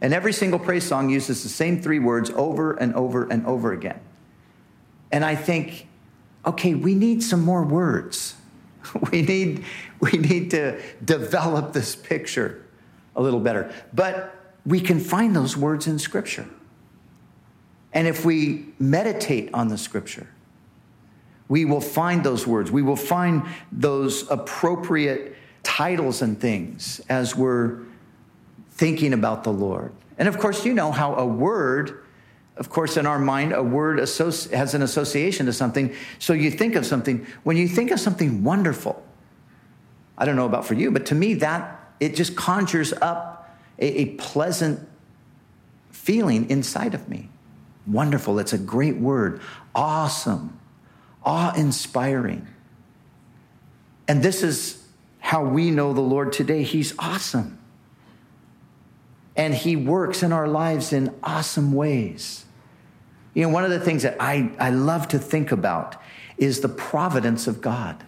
And 0.00 0.12
every 0.12 0.32
single 0.32 0.58
praise 0.58 0.84
song 0.84 1.10
uses 1.10 1.42
the 1.42 1.48
same 1.48 1.80
three 1.80 2.00
words 2.00 2.30
over 2.30 2.72
and 2.72 2.94
over 2.94 3.24
and 3.24 3.46
over 3.46 3.72
again. 3.72 4.00
And 5.12 5.24
I 5.24 5.36
think, 5.36 5.86
okay, 6.44 6.74
we 6.74 6.94
need 6.94 7.22
some 7.22 7.42
more 7.42 7.62
words. 7.62 8.34
We 9.10 9.22
need, 9.22 9.64
we 10.00 10.12
need 10.12 10.50
to 10.52 10.80
develop 11.04 11.72
this 11.72 11.94
picture 11.94 12.64
a 13.14 13.22
little 13.22 13.40
better. 13.40 13.72
But 13.92 14.34
we 14.64 14.80
can 14.80 15.00
find 15.00 15.34
those 15.34 15.56
words 15.56 15.86
in 15.86 15.98
Scripture. 15.98 16.48
And 17.92 18.08
if 18.08 18.24
we 18.24 18.66
meditate 18.78 19.50
on 19.52 19.68
the 19.68 19.78
Scripture, 19.78 20.28
we 21.48 21.64
will 21.64 21.80
find 21.80 22.24
those 22.24 22.46
words. 22.46 22.70
We 22.70 22.82
will 22.82 22.96
find 22.96 23.44
those 23.70 24.30
appropriate 24.30 25.36
titles 25.62 26.22
and 26.22 26.40
things 26.40 27.00
as 27.08 27.36
we're 27.36 27.80
thinking 28.70 29.12
about 29.12 29.44
the 29.44 29.52
Lord. 29.52 29.92
And 30.16 30.28
of 30.28 30.38
course, 30.38 30.64
you 30.64 30.72
know 30.72 30.92
how 30.92 31.14
a 31.14 31.26
word, 31.26 32.01
of 32.56 32.68
course, 32.68 32.96
in 32.96 33.06
our 33.06 33.18
mind, 33.18 33.52
a 33.52 33.62
word 33.62 33.98
has 33.98 34.74
an 34.74 34.82
association 34.82 35.46
to 35.46 35.52
something. 35.52 35.94
So 36.18 36.32
you 36.32 36.50
think 36.50 36.74
of 36.74 36.84
something. 36.84 37.26
When 37.44 37.56
you 37.56 37.66
think 37.66 37.90
of 37.90 37.98
something 37.98 38.44
wonderful, 38.44 39.02
I 40.18 40.26
don't 40.26 40.36
know 40.36 40.46
about 40.46 40.66
for 40.66 40.74
you, 40.74 40.90
but 40.90 41.06
to 41.06 41.14
me, 41.14 41.34
that 41.34 41.94
it 41.98 42.14
just 42.14 42.36
conjures 42.36 42.92
up 42.92 43.58
a, 43.78 44.02
a 44.02 44.06
pleasant 44.16 44.86
feeling 45.90 46.50
inside 46.50 46.94
of 46.94 47.08
me. 47.08 47.30
Wonderful. 47.86 48.38
It's 48.38 48.52
a 48.52 48.58
great 48.58 48.96
word. 48.96 49.40
Awesome. 49.74 50.58
Awe 51.24 51.54
inspiring. 51.54 52.46
And 54.06 54.22
this 54.22 54.42
is 54.42 54.84
how 55.20 55.44
we 55.44 55.70
know 55.70 55.92
the 55.92 56.00
Lord 56.00 56.32
today. 56.32 56.64
He's 56.64 56.94
awesome. 56.98 57.58
And 59.36 59.54
He 59.54 59.76
works 59.76 60.22
in 60.22 60.32
our 60.32 60.46
lives 60.46 60.92
in 60.92 61.14
awesome 61.22 61.72
ways. 61.72 62.44
You 63.34 63.44
know, 63.44 63.48
one 63.48 63.64
of 63.64 63.70
the 63.70 63.80
things 63.80 64.02
that 64.02 64.16
I, 64.20 64.50
I 64.58 64.70
love 64.70 65.08
to 65.08 65.18
think 65.18 65.52
about 65.52 65.96
is 66.36 66.60
the 66.60 66.68
providence 66.68 67.46
of 67.46 67.60
God. 67.60 68.04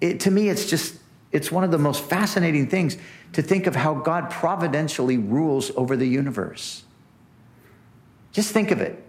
It, 0.00 0.20
to 0.20 0.30
me, 0.30 0.48
it's 0.48 0.68
just, 0.68 0.96
it's 1.30 1.52
one 1.52 1.64
of 1.64 1.70
the 1.70 1.78
most 1.78 2.02
fascinating 2.02 2.68
things 2.68 2.96
to 3.34 3.42
think 3.42 3.66
of 3.66 3.76
how 3.76 3.94
God 3.94 4.30
providentially 4.30 5.18
rules 5.18 5.70
over 5.76 5.96
the 5.96 6.06
universe. 6.06 6.84
Just 8.32 8.52
think 8.52 8.70
of 8.70 8.80
it. 8.80 9.04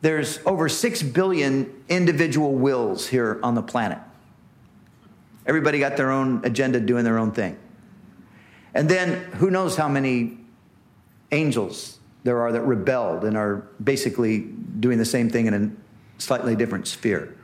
There's 0.00 0.38
over 0.46 0.68
6 0.68 1.02
billion 1.02 1.82
individual 1.88 2.54
wills 2.54 3.08
here 3.08 3.40
on 3.42 3.54
the 3.54 3.62
planet. 3.62 3.98
Everybody 5.46 5.78
got 5.78 5.96
their 5.96 6.10
own 6.10 6.44
agenda 6.44 6.78
doing 6.78 7.04
their 7.04 7.18
own 7.18 7.32
thing. 7.32 7.58
And 8.78 8.88
then 8.88 9.24
who 9.32 9.50
knows 9.50 9.74
how 9.74 9.88
many 9.88 10.38
angels 11.32 11.98
there 12.22 12.40
are 12.42 12.52
that 12.52 12.60
rebelled 12.60 13.24
and 13.24 13.36
are 13.36 13.66
basically 13.82 14.38
doing 14.78 14.98
the 14.98 15.04
same 15.04 15.28
thing 15.28 15.46
in 15.46 15.54
a 15.54 16.22
slightly 16.22 16.54
different 16.54 16.86
sphere. 16.86 17.36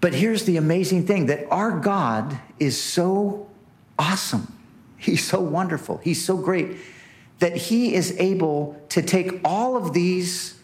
But 0.00 0.12
here's 0.12 0.42
the 0.44 0.56
amazing 0.56 1.06
thing 1.06 1.26
that 1.26 1.46
our 1.52 1.78
God 1.78 2.36
is 2.58 2.82
so 2.82 3.48
awesome. 3.96 4.52
He's 4.96 5.24
so 5.24 5.40
wonderful. 5.40 5.98
He's 5.98 6.24
so 6.24 6.36
great 6.36 6.78
that 7.38 7.56
he 7.56 7.94
is 7.94 8.16
able 8.18 8.76
to 8.88 9.02
take 9.02 9.40
all 9.44 9.76
of 9.76 9.92
these 9.92 10.60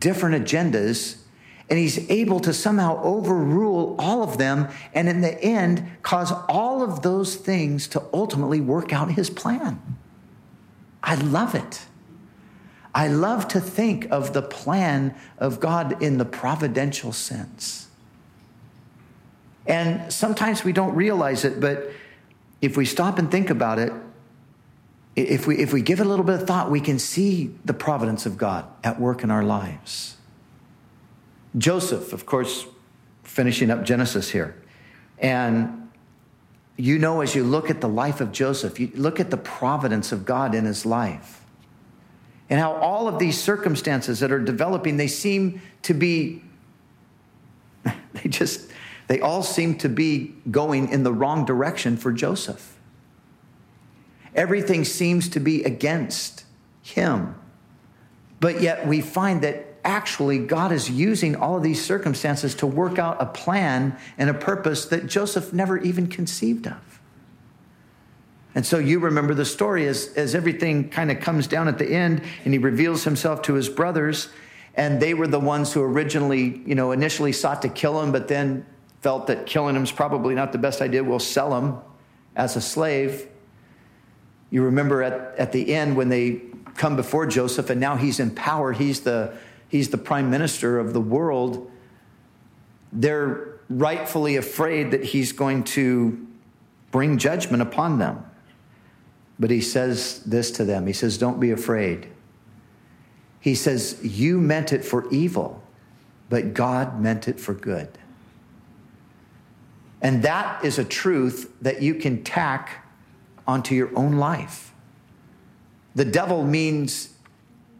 different 0.00 0.44
agendas 0.44 1.16
and 1.70 1.78
he's 1.78 2.10
able 2.10 2.40
to 2.40 2.52
somehow 2.52 3.02
overrule 3.02 3.96
all 3.98 4.22
of 4.22 4.38
them 4.38 4.68
and 4.92 5.08
in 5.08 5.22
the 5.22 5.42
end 5.42 5.88
cause 6.02 6.32
all 6.48 6.82
of 6.82 7.02
those 7.02 7.36
things 7.36 7.88
to 7.88 8.02
ultimately 8.12 8.60
work 8.60 8.92
out 8.92 9.10
his 9.12 9.30
plan. 9.30 9.80
I 11.02 11.14
love 11.16 11.54
it. 11.54 11.86
I 12.94 13.08
love 13.08 13.48
to 13.48 13.60
think 13.60 14.06
of 14.10 14.32
the 14.32 14.42
plan 14.42 15.14
of 15.38 15.58
God 15.58 16.02
in 16.02 16.18
the 16.18 16.24
providential 16.24 17.12
sense. 17.12 17.88
And 19.66 20.12
sometimes 20.12 20.62
we 20.62 20.72
don't 20.72 20.94
realize 20.94 21.44
it, 21.44 21.60
but 21.60 21.90
if 22.60 22.76
we 22.76 22.84
stop 22.84 23.18
and 23.18 23.30
think 23.30 23.50
about 23.50 23.78
it, 23.78 23.92
if 25.16 25.46
we, 25.46 25.58
if 25.58 25.72
we 25.72 25.80
give 25.80 26.00
it 26.00 26.06
a 26.06 26.08
little 26.08 26.24
bit 26.24 26.40
of 26.40 26.46
thought, 26.46 26.70
we 26.70 26.80
can 26.80 26.98
see 26.98 27.54
the 27.64 27.74
providence 27.74 28.26
of 28.26 28.36
God 28.36 28.66
at 28.82 29.00
work 29.00 29.22
in 29.22 29.30
our 29.30 29.42
lives. 29.42 30.16
Joseph, 31.56 32.12
of 32.12 32.26
course, 32.26 32.66
finishing 33.22 33.70
up 33.70 33.84
Genesis 33.84 34.30
here. 34.30 34.60
And 35.18 35.90
you 36.76 36.98
know, 36.98 37.20
as 37.20 37.34
you 37.34 37.44
look 37.44 37.70
at 37.70 37.80
the 37.80 37.88
life 37.88 38.20
of 38.20 38.32
Joseph, 38.32 38.80
you 38.80 38.90
look 38.94 39.20
at 39.20 39.30
the 39.30 39.36
providence 39.36 40.10
of 40.10 40.24
God 40.24 40.54
in 40.54 40.64
his 40.64 40.84
life 40.84 41.44
and 42.50 42.60
how 42.60 42.72
all 42.74 43.08
of 43.08 43.18
these 43.18 43.40
circumstances 43.40 44.20
that 44.20 44.30
are 44.32 44.40
developing, 44.40 44.96
they 44.96 45.06
seem 45.06 45.62
to 45.82 45.94
be, 45.94 46.42
they 47.84 48.28
just, 48.28 48.70
they 49.06 49.20
all 49.20 49.42
seem 49.42 49.78
to 49.78 49.88
be 49.88 50.34
going 50.50 50.88
in 50.90 51.04
the 51.04 51.12
wrong 51.12 51.44
direction 51.44 51.96
for 51.96 52.12
Joseph. 52.12 52.76
Everything 54.34 54.84
seems 54.84 55.28
to 55.30 55.40
be 55.40 55.62
against 55.62 56.44
him. 56.82 57.36
But 58.40 58.60
yet 58.60 58.86
we 58.86 59.00
find 59.00 59.42
that 59.42 59.73
actually 59.84 60.38
God 60.38 60.72
is 60.72 60.90
using 60.90 61.36
all 61.36 61.56
of 61.56 61.62
these 61.62 61.84
circumstances 61.84 62.54
to 62.56 62.66
work 62.66 62.98
out 62.98 63.20
a 63.20 63.26
plan 63.26 63.96
and 64.18 64.30
a 64.30 64.34
purpose 64.34 64.86
that 64.86 65.06
Joseph 65.06 65.52
never 65.52 65.78
even 65.78 66.06
conceived 66.06 66.66
of. 66.66 67.00
And 68.54 68.64
so 68.64 68.78
you 68.78 69.00
remember 69.00 69.34
the 69.34 69.44
story 69.44 69.86
as, 69.86 70.12
as 70.14 70.34
everything 70.34 70.88
kind 70.88 71.10
of 71.10 71.20
comes 71.20 71.46
down 71.46 71.68
at 71.68 71.78
the 71.78 71.88
end 71.88 72.22
and 72.44 72.54
he 72.54 72.58
reveals 72.58 73.04
himself 73.04 73.42
to 73.42 73.54
his 73.54 73.68
brothers. 73.68 74.28
And 74.76 75.00
they 75.00 75.14
were 75.14 75.26
the 75.26 75.40
ones 75.40 75.72
who 75.72 75.82
originally, 75.82 76.62
you 76.64 76.74
know, 76.74 76.92
initially 76.92 77.32
sought 77.32 77.62
to 77.62 77.68
kill 77.68 78.00
him, 78.00 78.12
but 78.12 78.28
then 78.28 78.64
felt 79.02 79.26
that 79.26 79.46
killing 79.46 79.76
him 79.76 79.82
is 79.82 79.92
probably 79.92 80.34
not 80.34 80.52
the 80.52 80.58
best 80.58 80.80
idea. 80.80 81.02
We'll 81.02 81.18
sell 81.18 81.56
him 81.58 81.78
as 82.36 82.56
a 82.56 82.60
slave. 82.60 83.28
You 84.50 84.62
remember 84.62 85.02
at, 85.02 85.36
at 85.36 85.52
the 85.52 85.74
end 85.74 85.96
when 85.96 86.08
they 86.08 86.42
come 86.76 86.96
before 86.96 87.26
Joseph 87.26 87.70
and 87.70 87.80
now 87.80 87.96
he's 87.96 88.20
in 88.20 88.30
power, 88.30 88.72
he's 88.72 89.00
the, 89.00 89.36
he's 89.68 89.88
the 89.88 89.98
prime 89.98 90.30
minister 90.30 90.78
of 90.78 90.92
the 90.92 91.00
world. 91.00 91.70
They're 92.92 93.58
rightfully 93.68 94.36
afraid 94.36 94.90
that 94.90 95.04
he's 95.04 95.32
going 95.32 95.64
to 95.64 96.26
bring 96.90 97.18
judgment 97.18 97.62
upon 97.62 97.98
them. 97.98 98.24
But 99.38 99.50
he 99.50 99.60
says 99.60 100.22
this 100.24 100.50
to 100.52 100.64
them 100.64 100.86
He 100.86 100.92
says, 100.92 101.18
Don't 101.18 101.40
be 101.40 101.50
afraid. 101.50 102.08
He 103.40 103.54
says, 103.54 103.98
You 104.02 104.40
meant 104.40 104.72
it 104.72 104.84
for 104.84 105.08
evil, 105.10 105.62
but 106.28 106.54
God 106.54 107.00
meant 107.00 107.28
it 107.28 107.40
for 107.40 107.52
good. 107.52 107.88
And 110.00 110.22
that 110.22 110.64
is 110.64 110.78
a 110.78 110.84
truth 110.84 111.50
that 111.62 111.82
you 111.82 111.94
can 111.94 112.22
tack 112.22 112.86
onto 113.46 113.74
your 113.74 113.96
own 113.98 114.16
life. 114.16 114.72
The 115.94 116.04
devil 116.04 116.44
means 116.44 117.13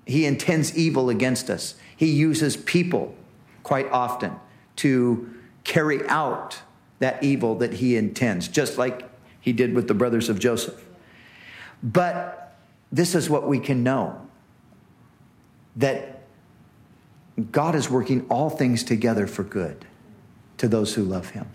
he 0.06 0.26
intends 0.26 0.76
evil 0.76 1.10
against 1.10 1.50
us. 1.50 1.74
He 1.96 2.06
uses 2.06 2.56
people 2.56 3.14
quite 3.62 3.90
often 3.90 4.32
to 4.76 5.34
carry 5.64 6.06
out 6.08 6.60
that 6.98 7.22
evil 7.22 7.54
that 7.56 7.74
he 7.74 7.96
intends, 7.96 8.48
just 8.48 8.78
like 8.78 9.08
he 9.40 9.52
did 9.52 9.74
with 9.74 9.88
the 9.88 9.94
brothers 9.94 10.28
of 10.28 10.38
Joseph. 10.38 10.84
But 11.82 12.56
this 12.92 13.14
is 13.14 13.28
what 13.28 13.46
we 13.46 13.58
can 13.58 13.82
know 13.82 14.20
that 15.76 16.22
God 17.50 17.74
is 17.74 17.90
working 17.90 18.26
all 18.28 18.50
things 18.50 18.84
together 18.84 19.26
for 19.26 19.42
good 19.42 19.84
to 20.58 20.68
those 20.68 20.94
who 20.94 21.02
love 21.02 21.30
him 21.30 21.48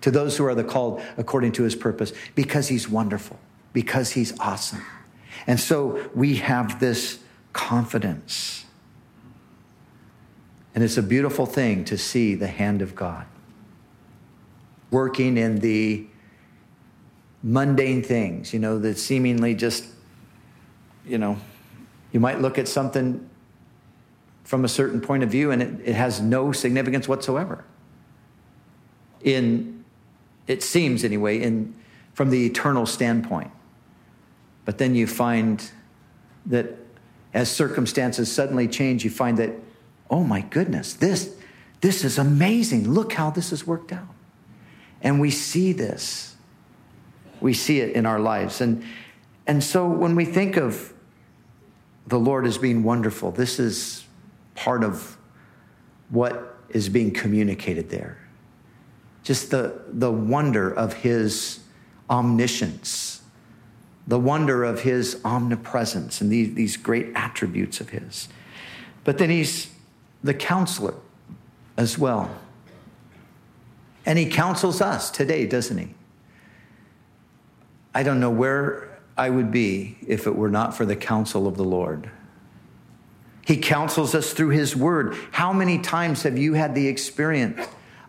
to 0.00 0.10
those 0.10 0.36
who 0.36 0.44
are 0.44 0.54
the 0.54 0.64
called 0.64 1.02
according 1.16 1.52
to 1.52 1.62
his 1.62 1.74
purpose 1.74 2.12
because 2.34 2.68
he's 2.68 2.88
wonderful, 2.88 3.38
because 3.72 4.12
he's 4.12 4.38
awesome. 4.38 4.82
And 5.46 5.58
so 5.58 6.10
we 6.14 6.36
have 6.36 6.80
this 6.80 7.18
confidence. 7.52 8.64
And 10.74 10.84
it's 10.84 10.96
a 10.96 11.02
beautiful 11.02 11.46
thing 11.46 11.84
to 11.86 11.98
see 11.98 12.34
the 12.34 12.46
hand 12.46 12.82
of 12.82 12.94
God 12.94 13.26
working 14.90 15.36
in 15.36 15.58
the 15.58 16.06
mundane 17.42 18.02
things, 18.02 18.52
you 18.52 18.58
know, 18.58 18.78
that 18.78 18.98
seemingly 18.98 19.54
just, 19.54 19.84
you 21.06 21.18
know, 21.18 21.36
you 22.12 22.20
might 22.20 22.40
look 22.40 22.58
at 22.58 22.68
something 22.68 23.28
from 24.44 24.64
a 24.64 24.68
certain 24.68 25.00
point 25.00 25.22
of 25.22 25.30
view 25.30 25.50
and 25.50 25.62
it, 25.62 25.88
it 25.88 25.94
has 25.94 26.20
no 26.20 26.52
significance 26.52 27.06
whatsoever. 27.06 27.64
In 29.22 29.78
it 30.46 30.62
seems 30.62 31.04
anyway, 31.04 31.40
in, 31.40 31.74
from 32.14 32.30
the 32.30 32.46
eternal 32.46 32.86
standpoint. 32.86 33.50
But 34.64 34.78
then 34.78 34.94
you 34.94 35.06
find 35.06 35.70
that 36.46 36.87
as 37.34 37.50
circumstances 37.50 38.30
suddenly 38.30 38.68
change, 38.68 39.04
you 39.04 39.10
find 39.10 39.38
that, 39.38 39.52
oh 40.10 40.24
my 40.24 40.40
goodness, 40.40 40.94
this, 40.94 41.36
this 41.80 42.04
is 42.04 42.18
amazing. 42.18 42.90
Look 42.90 43.12
how 43.12 43.30
this 43.30 43.50
has 43.50 43.66
worked 43.66 43.92
out. 43.92 44.08
And 45.02 45.20
we 45.20 45.30
see 45.30 45.72
this. 45.72 46.34
We 47.40 47.54
see 47.54 47.80
it 47.80 47.94
in 47.94 48.06
our 48.06 48.18
lives. 48.18 48.60
And, 48.60 48.82
and 49.46 49.62
so 49.62 49.86
when 49.86 50.16
we 50.16 50.24
think 50.24 50.56
of 50.56 50.92
the 52.06 52.18
Lord 52.18 52.46
as 52.46 52.58
being 52.58 52.82
wonderful, 52.82 53.30
this 53.30 53.58
is 53.58 54.04
part 54.54 54.82
of 54.82 55.16
what 56.08 56.56
is 56.70 56.88
being 56.88 57.12
communicated 57.12 57.90
there 57.90 58.18
just 59.28 59.50
the, 59.50 59.78
the 59.88 60.10
wonder 60.10 60.70
of 60.72 60.94
his 60.94 61.60
omniscience, 62.08 63.17
the 64.08 64.18
wonder 64.18 64.64
of 64.64 64.80
his 64.80 65.20
omnipresence, 65.22 66.22
and 66.22 66.32
these, 66.32 66.54
these 66.54 66.76
great 66.78 67.12
attributes 67.14 67.78
of 67.78 67.90
his. 67.90 68.28
But 69.04 69.18
then 69.18 69.28
he's 69.28 69.70
the 70.24 70.32
counselor 70.32 70.94
as 71.76 71.98
well. 71.98 72.34
And 74.06 74.18
he 74.18 74.26
counsels 74.26 74.80
us 74.80 75.10
today, 75.10 75.46
doesn't 75.46 75.76
he? 75.76 75.94
I 77.94 78.02
don't 78.02 78.18
know 78.18 78.30
where 78.30 78.98
I 79.14 79.28
would 79.28 79.50
be 79.50 79.98
if 80.06 80.26
it 80.26 80.34
were 80.34 80.48
not 80.48 80.74
for 80.74 80.86
the 80.86 80.96
counsel 80.96 81.46
of 81.46 81.58
the 81.58 81.64
Lord. 81.64 82.10
He 83.44 83.58
counsels 83.58 84.14
us 84.14 84.32
through 84.32 84.50
his 84.50 84.74
word. 84.74 85.16
How 85.32 85.52
many 85.52 85.78
times 85.78 86.22
have 86.22 86.38
you 86.38 86.54
had 86.54 86.74
the 86.74 86.88
experience 86.88 87.60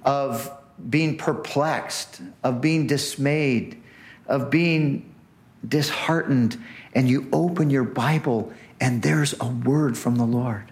of 0.05 0.49
being 0.89 1.17
perplexed, 1.17 2.21
of 2.41 2.61
being 2.61 2.87
dismayed, 2.87 3.81
of 4.27 4.49
being 4.49 5.08
disheartened, 5.67 6.61
and 6.93 7.09
you 7.09 7.27
open 7.31 7.69
your 7.69 7.83
Bible 7.83 8.51
and 8.79 9.01
there's 9.01 9.35
a 9.39 9.45
word 9.45 9.97
from 9.97 10.15
the 10.15 10.25
Lord. 10.25 10.71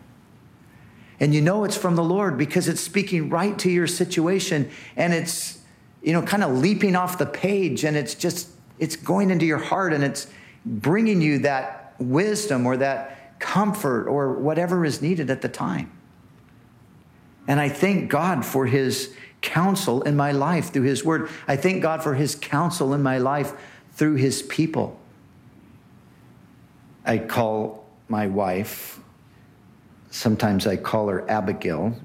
And 1.19 1.33
you 1.33 1.41
know 1.41 1.63
it's 1.63 1.75
from 1.75 1.95
the 1.95 2.03
Lord 2.03 2.37
because 2.37 2.67
it's 2.67 2.79
speaking 2.79 3.29
right 3.29 3.57
to 3.59 3.69
your 3.69 3.87
situation 3.87 4.69
and 4.95 5.13
it's, 5.13 5.59
you 6.01 6.13
know, 6.13 6.21
kind 6.21 6.43
of 6.43 6.57
leaping 6.57 6.95
off 6.95 7.17
the 7.17 7.25
page 7.25 7.83
and 7.83 7.97
it's 7.97 8.15
just, 8.15 8.49
it's 8.79 8.95
going 8.95 9.31
into 9.31 9.45
your 9.45 9.57
heart 9.57 9.93
and 9.93 10.03
it's 10.03 10.27
bringing 10.65 11.21
you 11.21 11.39
that 11.39 11.95
wisdom 11.99 12.65
or 12.65 12.77
that 12.77 13.39
comfort 13.39 14.07
or 14.07 14.33
whatever 14.33 14.85
is 14.85 15.01
needed 15.01 15.29
at 15.29 15.41
the 15.41 15.49
time. 15.49 15.91
And 17.47 17.59
I 17.59 17.69
thank 17.69 18.09
God 18.09 18.45
for 18.45 18.65
his 18.65 19.13
counsel 19.41 20.01
in 20.03 20.15
my 20.15 20.31
life 20.31 20.71
through 20.71 20.83
His 20.83 21.03
Word. 21.03 21.29
I 21.47 21.55
thank 21.55 21.81
God 21.81 22.03
for 22.03 22.13
His 22.15 22.35
counsel 22.35 22.93
in 22.93 23.01
my 23.01 23.17
life 23.17 23.53
through 23.97 24.15
His 24.15 24.43
people. 24.43 24.99
I 27.03 27.17
call 27.17 27.85
my 28.07 28.27
wife, 28.27 28.99
sometimes 30.11 30.67
I 30.67 30.77
call 30.77 31.07
her 31.07 31.29
Abigail, 31.29 31.95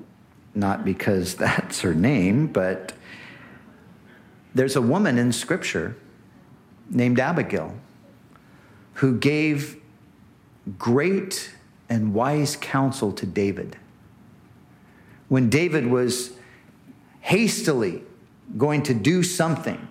not 0.55 0.85
because 0.85 1.35
that's 1.37 1.83
her 1.83 1.94
name, 1.94 2.46
but 2.46 2.94
there's 4.55 4.74
a 4.74 4.83
woman 4.83 5.18
in 5.18 5.33
Scripture 5.33 5.96
named 6.90 7.20
Abigail 7.20 7.74
who 8.94 9.18
gave 9.18 9.76
great 10.78 11.55
and 11.88 12.14
wise 12.14 12.57
counsel 12.57 13.12
to 13.12 13.26
David. 13.26 13.76
When 15.28 15.50
David 15.50 15.87
was 15.87 16.33
hastily 17.20 18.02
going 18.57 18.83
to 18.85 18.94
do 18.94 19.22
something, 19.22 19.88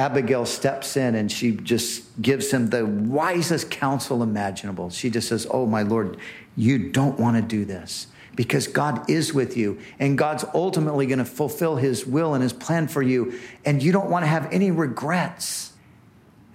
Abigail 0.00 0.46
steps 0.46 0.96
in 0.96 1.14
and 1.14 1.30
she 1.30 1.52
just 1.52 2.20
gives 2.22 2.50
him 2.50 2.70
the 2.70 2.86
wisest 2.86 3.70
counsel 3.70 4.22
imaginable. 4.22 4.88
She 4.88 5.10
just 5.10 5.28
says, 5.28 5.46
Oh, 5.50 5.66
my 5.66 5.82
Lord, 5.82 6.16
you 6.56 6.90
don't 6.90 7.20
want 7.20 7.36
to 7.36 7.42
do 7.42 7.66
this 7.66 8.06
because 8.34 8.66
God 8.66 9.08
is 9.10 9.34
with 9.34 9.58
you 9.58 9.78
and 9.98 10.16
God's 10.16 10.46
ultimately 10.54 11.06
going 11.06 11.18
to 11.18 11.26
fulfill 11.26 11.76
his 11.76 12.06
will 12.06 12.32
and 12.32 12.42
his 12.42 12.54
plan 12.54 12.88
for 12.88 13.02
you, 13.02 13.38
and 13.66 13.82
you 13.82 13.92
don't 13.92 14.08
want 14.08 14.22
to 14.22 14.26
have 14.26 14.50
any 14.50 14.70
regrets. 14.70 15.74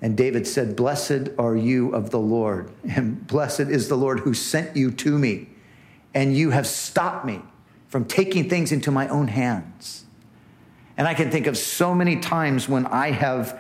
And 0.01 0.17
David 0.17 0.47
said, 0.47 0.75
Blessed 0.75 1.29
are 1.38 1.55
you 1.55 1.93
of 1.93 2.10
the 2.10 2.19
Lord, 2.19 2.71
and 2.84 3.25
blessed 3.27 3.62
is 3.62 3.89
the 3.89 3.95
Lord 3.95 4.21
who 4.21 4.34
sent 4.34 4.75
you 4.75 4.89
to 4.91 5.19
me, 5.19 5.49
and 6.15 6.36
you 6.36 6.49
have 6.49 6.65
stopped 6.65 7.25
me 7.25 7.41
from 7.89 8.05
taking 8.05 8.49
things 8.49 8.71
into 8.71 8.89
my 8.89 9.08
own 9.08 9.27
hands. 9.27 10.05
And 10.97 11.08
I 11.08 11.13
can 11.13 11.29
think 11.29 11.47
of 11.47 11.58
so 11.58 11.93
many 11.93 12.17
times 12.17 12.69
when 12.69 12.86
I 12.86 13.12
have 13.12 13.60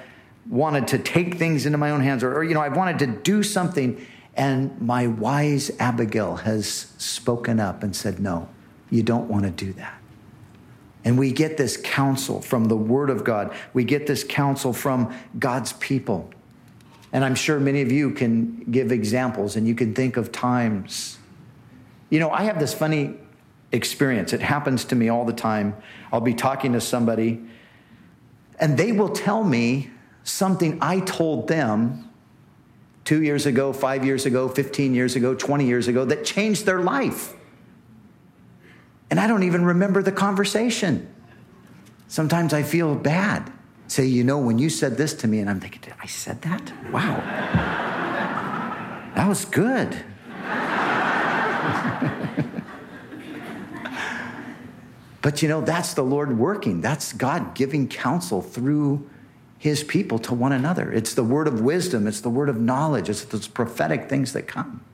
wanted 0.49 0.87
to 0.89 0.99
take 0.99 1.35
things 1.35 1.65
into 1.65 1.77
my 1.77 1.91
own 1.91 2.01
hands 2.01 2.23
or, 2.23 2.35
or, 2.35 2.43
you 2.43 2.53
know, 2.53 2.61
I've 2.61 2.77
wanted 2.77 2.99
to 2.99 3.07
do 3.07 3.43
something 3.43 4.05
and 4.35 4.79
my 4.81 5.07
wise 5.07 5.71
Abigail 5.79 6.37
has 6.37 6.67
spoken 6.97 7.59
up 7.59 7.83
and 7.83 7.95
said, 7.95 8.19
no, 8.19 8.49
you 8.89 9.01
don't 9.01 9.29
want 9.29 9.45
to 9.45 9.51
do 9.51 9.73
that. 9.73 9.97
And 11.05 11.17
we 11.17 11.31
get 11.31 11.55
this 11.57 11.77
counsel 11.77 12.41
from 12.41 12.65
the 12.65 12.75
Word 12.75 13.09
of 13.09 13.23
God. 13.23 13.53
We 13.73 13.83
get 13.83 14.07
this 14.07 14.23
counsel 14.23 14.73
from 14.73 15.15
God's 15.37 15.73
people. 15.73 16.29
And 17.13 17.23
I'm 17.23 17.35
sure 17.35 17.59
many 17.59 17.81
of 17.81 17.91
you 17.91 18.11
can 18.11 18.65
give 18.71 18.91
examples 18.91 19.55
and 19.55 19.67
you 19.67 19.75
can 19.75 19.93
think 19.93 20.17
of 20.17 20.31
times. 20.31 21.17
You 22.09 22.19
know, 22.19 22.29
I 22.29 22.43
have 22.43 22.59
this 22.59 22.73
funny 22.73 23.15
experience. 23.75 24.33
It 24.33 24.41
happens 24.41 24.85
to 24.85 24.95
me 24.95 25.09
all 25.09 25.25
the 25.25 25.33
time. 25.33 25.75
I'll 26.11 26.21
be 26.21 26.33
talking 26.33 26.73
to 26.73 26.81
somebody 26.81 27.41
and 28.59 28.77
they 28.77 28.91
will 28.91 29.09
tell 29.09 29.43
me 29.43 29.89
something 30.23 30.77
I 30.81 31.01
told 31.01 31.47
them 31.47 32.09
two 33.03 33.21
years 33.21 33.45
ago, 33.45 33.73
five 33.73 34.05
years 34.05 34.25
ago, 34.25 34.47
15 34.47 34.95
years 34.95 35.15
ago, 35.15 35.35
20 35.35 35.65
years 35.65 35.87
ago 35.87 36.05
that 36.05 36.25
changed 36.25 36.65
their 36.65 36.79
life. 36.79 37.33
And 39.09 39.19
I 39.19 39.27
don't 39.27 39.43
even 39.43 39.65
remember 39.65 40.01
the 40.01 40.11
conversation. 40.11 41.13
Sometimes 42.07 42.53
I 42.53 42.63
feel 42.63 42.95
bad. 42.95 43.51
Say, 43.87 44.05
you 44.05 44.23
know, 44.23 44.39
when 44.39 44.57
you 44.57 44.69
said 44.69 44.97
this 44.97 45.13
to 45.15 45.27
me, 45.27 45.39
and 45.39 45.49
I'm 45.49 45.59
thinking, 45.59 45.93
I 46.01 46.07
said 46.07 46.41
that? 46.41 46.73
Wow. 46.91 47.17
that 49.15 49.27
was 49.27 49.45
good. 49.45 49.95
but 55.25 55.41
you 55.41 55.49
know, 55.49 55.59
that's 55.59 55.95
the 55.95 56.03
Lord 56.03 56.37
working. 56.37 56.81
That's 56.81 57.11
God 57.11 57.55
giving 57.55 57.87
counsel 57.87 58.43
through 58.43 59.09
his 59.57 59.83
people 59.83 60.19
to 60.19 60.35
one 60.35 60.51
another. 60.51 60.91
It's 60.91 61.15
the 61.15 61.23
word 61.23 61.47
of 61.47 61.61
wisdom, 61.61 62.05
it's 62.05 62.21
the 62.21 62.29
word 62.29 62.47
of 62.47 62.59
knowledge, 62.59 63.09
it's 63.09 63.25
those 63.25 63.47
prophetic 63.47 64.07
things 64.07 64.33
that 64.33 64.43
come. 64.43 64.85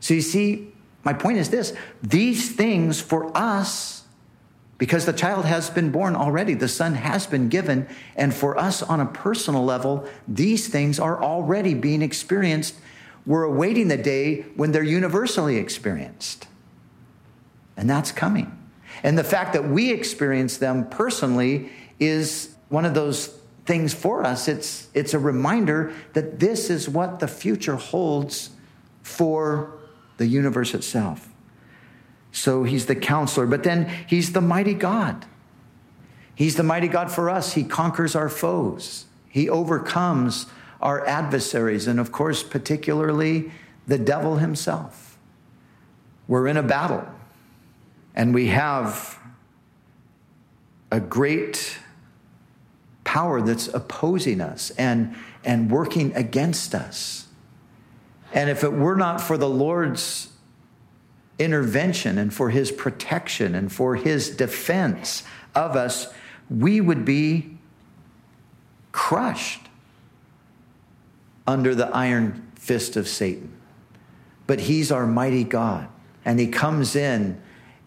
So 0.00 0.12
you 0.12 0.20
see, 0.20 0.74
my 1.04 1.14
point 1.14 1.38
is 1.38 1.48
this 1.48 1.74
these 2.02 2.54
things 2.54 3.00
for 3.00 3.34
us, 3.34 4.04
because 4.76 5.06
the 5.06 5.14
child 5.14 5.46
has 5.46 5.70
been 5.70 5.90
born 5.90 6.14
already, 6.14 6.52
the 6.52 6.68
son 6.68 6.92
has 6.92 7.26
been 7.26 7.48
given, 7.48 7.88
and 8.14 8.34
for 8.34 8.58
us 8.58 8.82
on 8.82 9.00
a 9.00 9.06
personal 9.06 9.64
level, 9.64 10.06
these 10.28 10.68
things 10.68 11.00
are 11.00 11.18
already 11.22 11.72
being 11.72 12.02
experienced. 12.02 12.74
We're 13.24 13.44
awaiting 13.44 13.88
the 13.88 13.96
day 13.96 14.42
when 14.54 14.72
they're 14.72 14.82
universally 14.82 15.56
experienced. 15.56 16.46
And 17.74 17.88
that's 17.88 18.12
coming. 18.12 18.57
And 19.02 19.16
the 19.16 19.24
fact 19.24 19.52
that 19.52 19.68
we 19.68 19.90
experience 19.92 20.56
them 20.56 20.88
personally 20.88 21.70
is 21.98 22.54
one 22.68 22.84
of 22.84 22.94
those 22.94 23.38
things 23.66 23.92
for 23.92 24.24
us. 24.24 24.48
It's, 24.48 24.88
it's 24.94 25.14
a 25.14 25.18
reminder 25.18 25.92
that 26.14 26.40
this 26.40 26.70
is 26.70 26.88
what 26.88 27.20
the 27.20 27.28
future 27.28 27.76
holds 27.76 28.50
for 29.02 29.78
the 30.16 30.26
universe 30.26 30.74
itself. 30.74 31.28
So 32.32 32.64
he's 32.64 32.86
the 32.86 32.96
counselor, 32.96 33.46
but 33.46 33.62
then 33.62 33.88
he's 34.06 34.32
the 34.32 34.40
mighty 34.40 34.74
God. 34.74 35.26
He's 36.34 36.56
the 36.56 36.62
mighty 36.62 36.88
God 36.88 37.10
for 37.10 37.28
us. 37.28 37.54
He 37.54 37.64
conquers 37.64 38.14
our 38.14 38.28
foes, 38.28 39.06
he 39.28 39.48
overcomes 39.48 40.46
our 40.80 41.04
adversaries, 41.06 41.86
and 41.86 41.98
of 41.98 42.12
course, 42.12 42.42
particularly 42.42 43.50
the 43.86 43.98
devil 43.98 44.36
himself. 44.36 45.18
We're 46.28 46.46
in 46.46 46.56
a 46.56 46.62
battle, 46.62 47.06
and 48.18 48.34
we 48.34 48.48
have 48.48 49.16
a 50.90 50.98
great 50.98 51.78
power 53.04 53.40
that's 53.40 53.68
opposing 53.68 54.40
us 54.40 54.70
and, 54.70 55.14
and 55.44 55.70
working 55.70 56.12
against 56.16 56.74
us. 56.74 57.28
And 58.32 58.50
if 58.50 58.64
it 58.64 58.72
were 58.72 58.96
not 58.96 59.20
for 59.20 59.38
the 59.38 59.48
Lord's 59.48 60.32
intervention 61.38 62.18
and 62.18 62.34
for 62.34 62.50
his 62.50 62.72
protection 62.72 63.54
and 63.54 63.72
for 63.72 63.94
his 63.94 64.30
defense 64.30 65.22
of 65.54 65.76
us, 65.76 66.12
we 66.50 66.80
would 66.80 67.04
be 67.04 67.56
crushed 68.90 69.60
under 71.46 71.72
the 71.72 71.86
iron 71.94 72.50
fist 72.56 72.96
of 72.96 73.06
Satan. 73.06 73.52
But 74.48 74.60
he's 74.60 74.90
our 74.90 75.06
mighty 75.06 75.44
God, 75.44 75.86
and 76.24 76.40
he 76.40 76.48
comes 76.48 76.96
in 76.96 77.40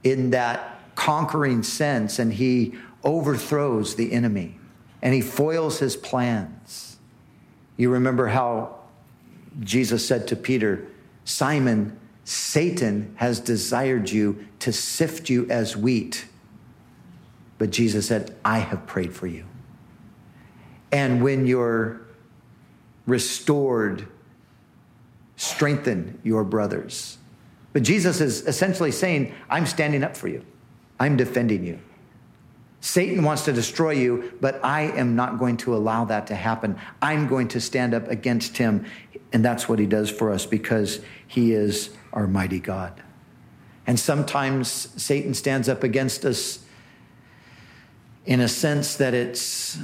in 0.04 0.32
that 0.32 0.80
conquering 0.96 1.64
sense 1.64 2.20
and 2.20 2.34
he 2.34 2.74
overthrows 3.04 3.96
the 3.96 4.12
enemy 4.12 4.58
and 5.02 5.14
he 5.14 5.22
foils 5.22 5.80
his 5.80 5.96
plans. 5.96 6.98
You 7.78 7.90
remember 7.90 8.28
how 8.28 8.76
Jesus 9.60 10.08
said 10.08 10.28
to 10.28 10.36
Peter, 10.36 10.88
Simon, 11.26 12.00
Satan 12.24 13.14
has 13.18 13.40
desired 13.40 14.10
you 14.10 14.48
to 14.60 14.72
sift 14.72 15.30
you 15.30 15.50
as 15.50 15.76
wheat. 15.76 16.26
But 17.58 17.72
Jesus 17.72 18.08
said, 18.08 18.36
I 18.46 18.60
have 18.60 18.86
prayed 18.86 19.14
for 19.14 19.28
you. 19.28 19.46
And 20.92 21.24
when 21.24 21.48
you're 21.48 22.02
restored, 23.06 24.08
strengthen 25.36 26.20
your 26.24 26.44
brothers. 26.44 27.18
But 27.74 27.84
Jesus 27.84 28.20
is 28.22 28.46
essentially 28.48 28.92
saying, 28.92 29.34
I'm 29.50 29.66
standing 29.66 30.04
up 30.04 30.18
for 30.18 30.28
you, 30.28 30.44
I'm 31.00 31.18
defending 31.18 31.66
you. 31.66 31.80
Satan 32.82 33.24
wants 33.24 33.46
to 33.46 33.54
destroy 33.54 33.92
you, 33.92 34.34
but 34.42 34.60
I 34.66 34.82
am 34.82 35.16
not 35.16 35.38
going 35.38 35.58
to 35.58 35.76
allow 35.76 36.06
that 36.06 36.28
to 36.28 36.36
happen. 36.36 36.80
I'm 37.00 37.28
going 37.28 37.48
to 37.50 37.62
stand 37.62 37.94
up 37.94 38.08
against 38.08 38.58
him. 38.58 38.86
And 39.32 39.46
that's 39.46 39.70
what 39.70 39.78
he 39.78 39.86
does 39.86 40.10
for 40.10 40.32
us 40.32 40.48
because 40.48 41.00
he 41.28 41.54
is 41.54 41.92
our 42.12 42.26
mighty 42.26 42.60
God. 42.60 43.02
And 43.86 44.00
sometimes 44.00 44.68
Satan 45.02 45.36
stands 45.36 45.70
up 45.70 45.84
against 45.84 46.26
us 46.26 46.66
in 48.26 48.40
a 48.40 48.48
sense 48.48 48.96
that 48.96 49.14
it's, 49.14 49.78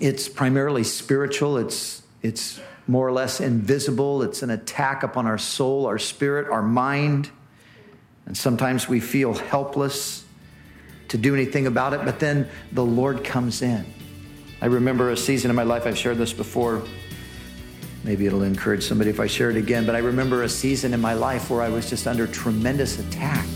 it's 0.00 0.28
primarily 0.28 0.84
spiritual, 0.84 1.58
it's, 1.58 2.02
it's 2.22 2.60
more 2.86 3.06
or 3.06 3.12
less 3.12 3.40
invisible, 3.40 4.22
it's 4.22 4.42
an 4.42 4.50
attack 4.50 5.02
upon 5.02 5.26
our 5.26 5.38
soul, 5.38 5.86
our 5.86 5.98
spirit, 5.98 6.50
our 6.50 6.62
mind. 6.62 7.30
And 8.26 8.36
sometimes 8.36 8.88
we 8.88 9.00
feel 9.00 9.34
helpless 9.34 10.24
to 11.08 11.18
do 11.18 11.34
anything 11.34 11.66
about 11.66 11.92
it, 11.92 12.04
but 12.04 12.18
then 12.18 12.48
the 12.72 12.84
Lord 12.84 13.24
comes 13.24 13.62
in. 13.62 13.86
I 14.60 14.66
remember 14.66 15.10
a 15.10 15.16
season 15.16 15.50
in 15.50 15.56
my 15.56 15.62
life, 15.62 15.86
I've 15.86 15.98
shared 15.98 16.18
this 16.18 16.32
before. 16.32 16.82
Maybe 18.02 18.26
it'll 18.26 18.42
encourage 18.42 18.84
somebody 18.84 19.10
if 19.10 19.20
I 19.20 19.26
share 19.26 19.50
it 19.50 19.56
again, 19.56 19.86
but 19.86 19.94
I 19.94 19.98
remember 19.98 20.42
a 20.42 20.48
season 20.48 20.92
in 20.92 21.00
my 21.00 21.14
life 21.14 21.50
where 21.50 21.62
I 21.62 21.68
was 21.68 21.88
just 21.88 22.06
under 22.06 22.26
tremendous 22.26 22.98
attack. 22.98 23.46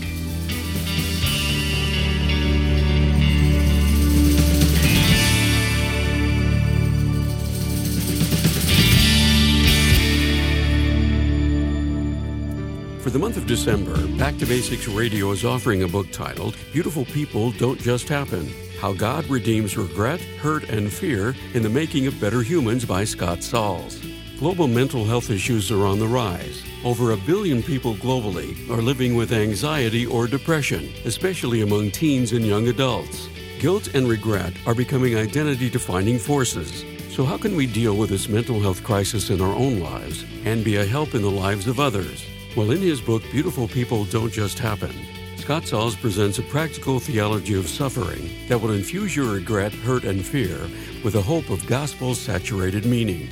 For 13.09 13.13
the 13.13 13.17
month 13.17 13.37
of 13.37 13.47
December, 13.47 14.05
Back 14.19 14.37
to 14.37 14.45
Basics 14.45 14.87
Radio 14.87 15.31
is 15.31 15.43
offering 15.43 15.81
a 15.81 15.87
book 15.87 16.11
titled 16.11 16.55
Beautiful 16.71 17.05
People 17.05 17.49
Don't 17.53 17.81
Just 17.81 18.07
Happen 18.07 18.47
How 18.79 18.93
God 18.93 19.25
Redeems 19.25 19.75
Regret, 19.75 20.21
Hurt, 20.21 20.69
and 20.69 20.93
Fear 20.93 21.33
in 21.55 21.63
the 21.63 21.69
Making 21.69 22.05
of 22.05 22.21
Better 22.21 22.43
Humans 22.43 22.85
by 22.85 23.05
Scott 23.05 23.41
Sauls. 23.41 23.99
Global 24.37 24.67
mental 24.67 25.05
health 25.05 25.31
issues 25.31 25.71
are 25.71 25.87
on 25.87 25.97
the 25.97 26.05
rise. 26.05 26.61
Over 26.85 27.13
a 27.13 27.17
billion 27.17 27.63
people 27.63 27.95
globally 27.95 28.53
are 28.69 28.79
living 28.79 29.15
with 29.15 29.33
anxiety 29.33 30.05
or 30.05 30.27
depression, 30.27 30.93
especially 31.03 31.61
among 31.61 31.89
teens 31.89 32.33
and 32.33 32.45
young 32.45 32.67
adults. 32.67 33.27
Guilt 33.57 33.95
and 33.95 34.07
regret 34.07 34.53
are 34.67 34.75
becoming 34.75 35.17
identity 35.17 35.67
defining 35.67 36.19
forces. 36.19 36.85
So, 37.09 37.25
how 37.25 37.39
can 37.39 37.55
we 37.55 37.65
deal 37.65 37.97
with 37.97 38.11
this 38.11 38.29
mental 38.29 38.59
health 38.59 38.83
crisis 38.83 39.31
in 39.31 39.41
our 39.41 39.55
own 39.55 39.79
lives 39.79 40.25
and 40.45 40.63
be 40.63 40.75
a 40.75 40.85
help 40.85 41.15
in 41.15 41.23
the 41.23 41.31
lives 41.31 41.65
of 41.65 41.79
others? 41.79 42.23
Well, 42.57 42.71
in 42.71 42.81
his 42.81 42.99
book, 42.99 43.21
Beautiful 43.31 43.67
People 43.67 44.05
Don't 44.05 44.33
Just 44.33 44.57
Happen, 44.57 44.91
Scott 45.37 45.67
Sauls 45.67 45.95
presents 45.95 46.39
a 46.39 46.43
practical 46.43 46.99
theology 46.99 47.53
of 47.53 47.69
suffering 47.69 48.27
that 48.47 48.59
will 48.59 48.71
infuse 48.71 49.15
your 49.15 49.33
regret, 49.33 49.71
hurt, 49.71 50.03
and 50.03 50.25
fear 50.25 50.57
with 51.03 51.13
a 51.13 51.21
hope 51.21 51.51
of 51.51 51.65
gospel 51.67 52.15
saturated 52.15 52.87
meaning. 52.87 53.29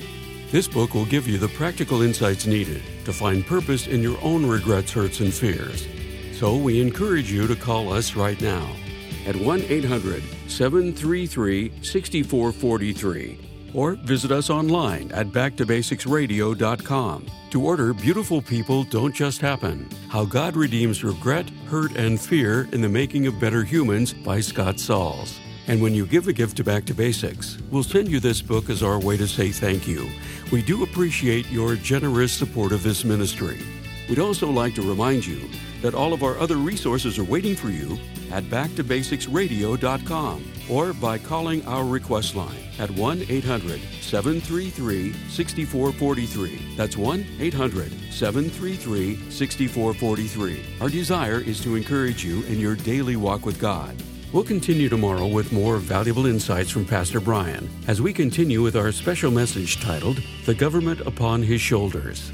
This 0.51 0.67
book 0.67 0.93
will 0.93 1.06
give 1.06 1.27
you 1.27 1.39
the 1.39 1.47
practical 1.47 2.03
insights 2.03 2.45
needed 2.45 2.84
to 3.06 3.12
find 3.12 3.43
purpose 3.43 3.88
in 3.88 4.03
your 4.03 4.19
own 4.21 4.45
regrets, 4.45 4.91
hurts, 4.91 5.19
and 5.19 5.34
fears. 5.34 5.88
So 6.34 6.56
we 6.56 6.80
encourage 6.80 7.32
you 7.32 7.47
to 7.47 7.56
call 7.56 7.91
us 7.91 8.15
right 8.15 8.39
now 8.39 8.69
at 9.25 9.36
1 9.36 9.63
800 9.67 10.21
733 10.47 11.71
6443 11.82 13.46
or 13.73 13.93
visit 13.93 14.32
us 14.32 14.49
online 14.49 15.12
at 15.12 15.27
backtobasicsradio.com 15.27 17.25
to 17.49 17.65
order 17.65 17.93
Beautiful 17.93 18.41
People 18.41 18.84
Don't 18.84 19.15
Just 19.15 19.41
Happen 19.41 19.89
How 20.10 20.25
God 20.25 20.56
Redeems 20.56 21.03
Regret, 21.03 21.49
Hurt, 21.67 21.95
and 21.95 22.19
Fear 22.19 22.69
in 22.71 22.82
the 22.82 22.89
Making 22.89 23.27
of 23.27 23.39
Better 23.39 23.63
Humans 23.63 24.13
by 24.13 24.39
Scott 24.39 24.80
Sauls. 24.80 25.39
And 25.67 25.82
when 25.82 25.93
you 25.93 26.06
give 26.06 26.27
a 26.27 26.34
gift 26.34 26.58
to 26.58 26.63
Back 26.63 26.86
to 26.86 26.93
Basics, 26.93 27.58
we'll 27.69 27.84
send 27.84 28.10
you 28.10 28.19
this 28.19 28.41
book 28.41 28.69
as 28.69 28.82
our 28.82 28.99
way 28.99 29.17
to 29.17 29.27
say 29.27 29.51
thank 29.51 29.88
you. 29.88 30.10
We 30.51 30.62
do 30.62 30.84
appreciate 30.84 31.49
your 31.51 31.75
generous 31.75 32.32
support 32.32 32.71
of 32.71 32.84
this 32.84 33.03
ministry. 33.03 33.60
We'd 34.09 34.19
also 34.19 34.49
like 34.49 34.73
to 34.75 34.81
remind 34.81 35.25
you 35.25 35.49
that 35.81 35.93
all 35.93 36.13
of 36.13 36.23
our 36.23 36.37
other 36.37 36.55
resources 36.55 37.19
are 37.19 37.23
waiting 37.23 37.55
for 37.55 37.69
you 37.69 37.97
at 38.31 38.43
backtobasicsradio.com 38.45 40.51
or 40.69 40.93
by 40.93 41.17
calling 41.17 41.65
our 41.65 41.85
request 41.85 42.35
line 42.35 42.59
at 42.79 42.91
1 42.91 43.25
800 43.29 43.79
733 44.01 45.13
6443. 45.29 46.75
That's 46.75 46.97
1 46.97 47.25
800 47.39 47.91
733 48.11 49.29
6443. 49.29 50.65
Our 50.81 50.89
desire 50.89 51.41
is 51.41 51.61
to 51.63 51.75
encourage 51.75 52.23
you 52.23 52.43
in 52.43 52.59
your 52.59 52.75
daily 52.75 53.15
walk 53.15 53.45
with 53.45 53.59
God. 53.59 53.95
We'll 54.33 54.43
continue 54.43 54.89
tomorrow 54.89 55.25
with 55.25 55.53
more 55.53 55.77
valuable 55.77 56.25
insights 56.25 56.69
from 56.69 56.85
Pastor 56.85 57.21
Brian 57.21 57.69
as 57.87 58.01
we 58.01 58.11
continue 58.11 58.61
with 58.61 58.75
our 58.75 58.91
special 58.91 59.31
message 59.31 59.81
titled 59.81 60.21
The 60.45 60.53
Government 60.53 60.99
Upon 61.01 61.41
His 61.41 61.61
Shoulders. 61.61 62.33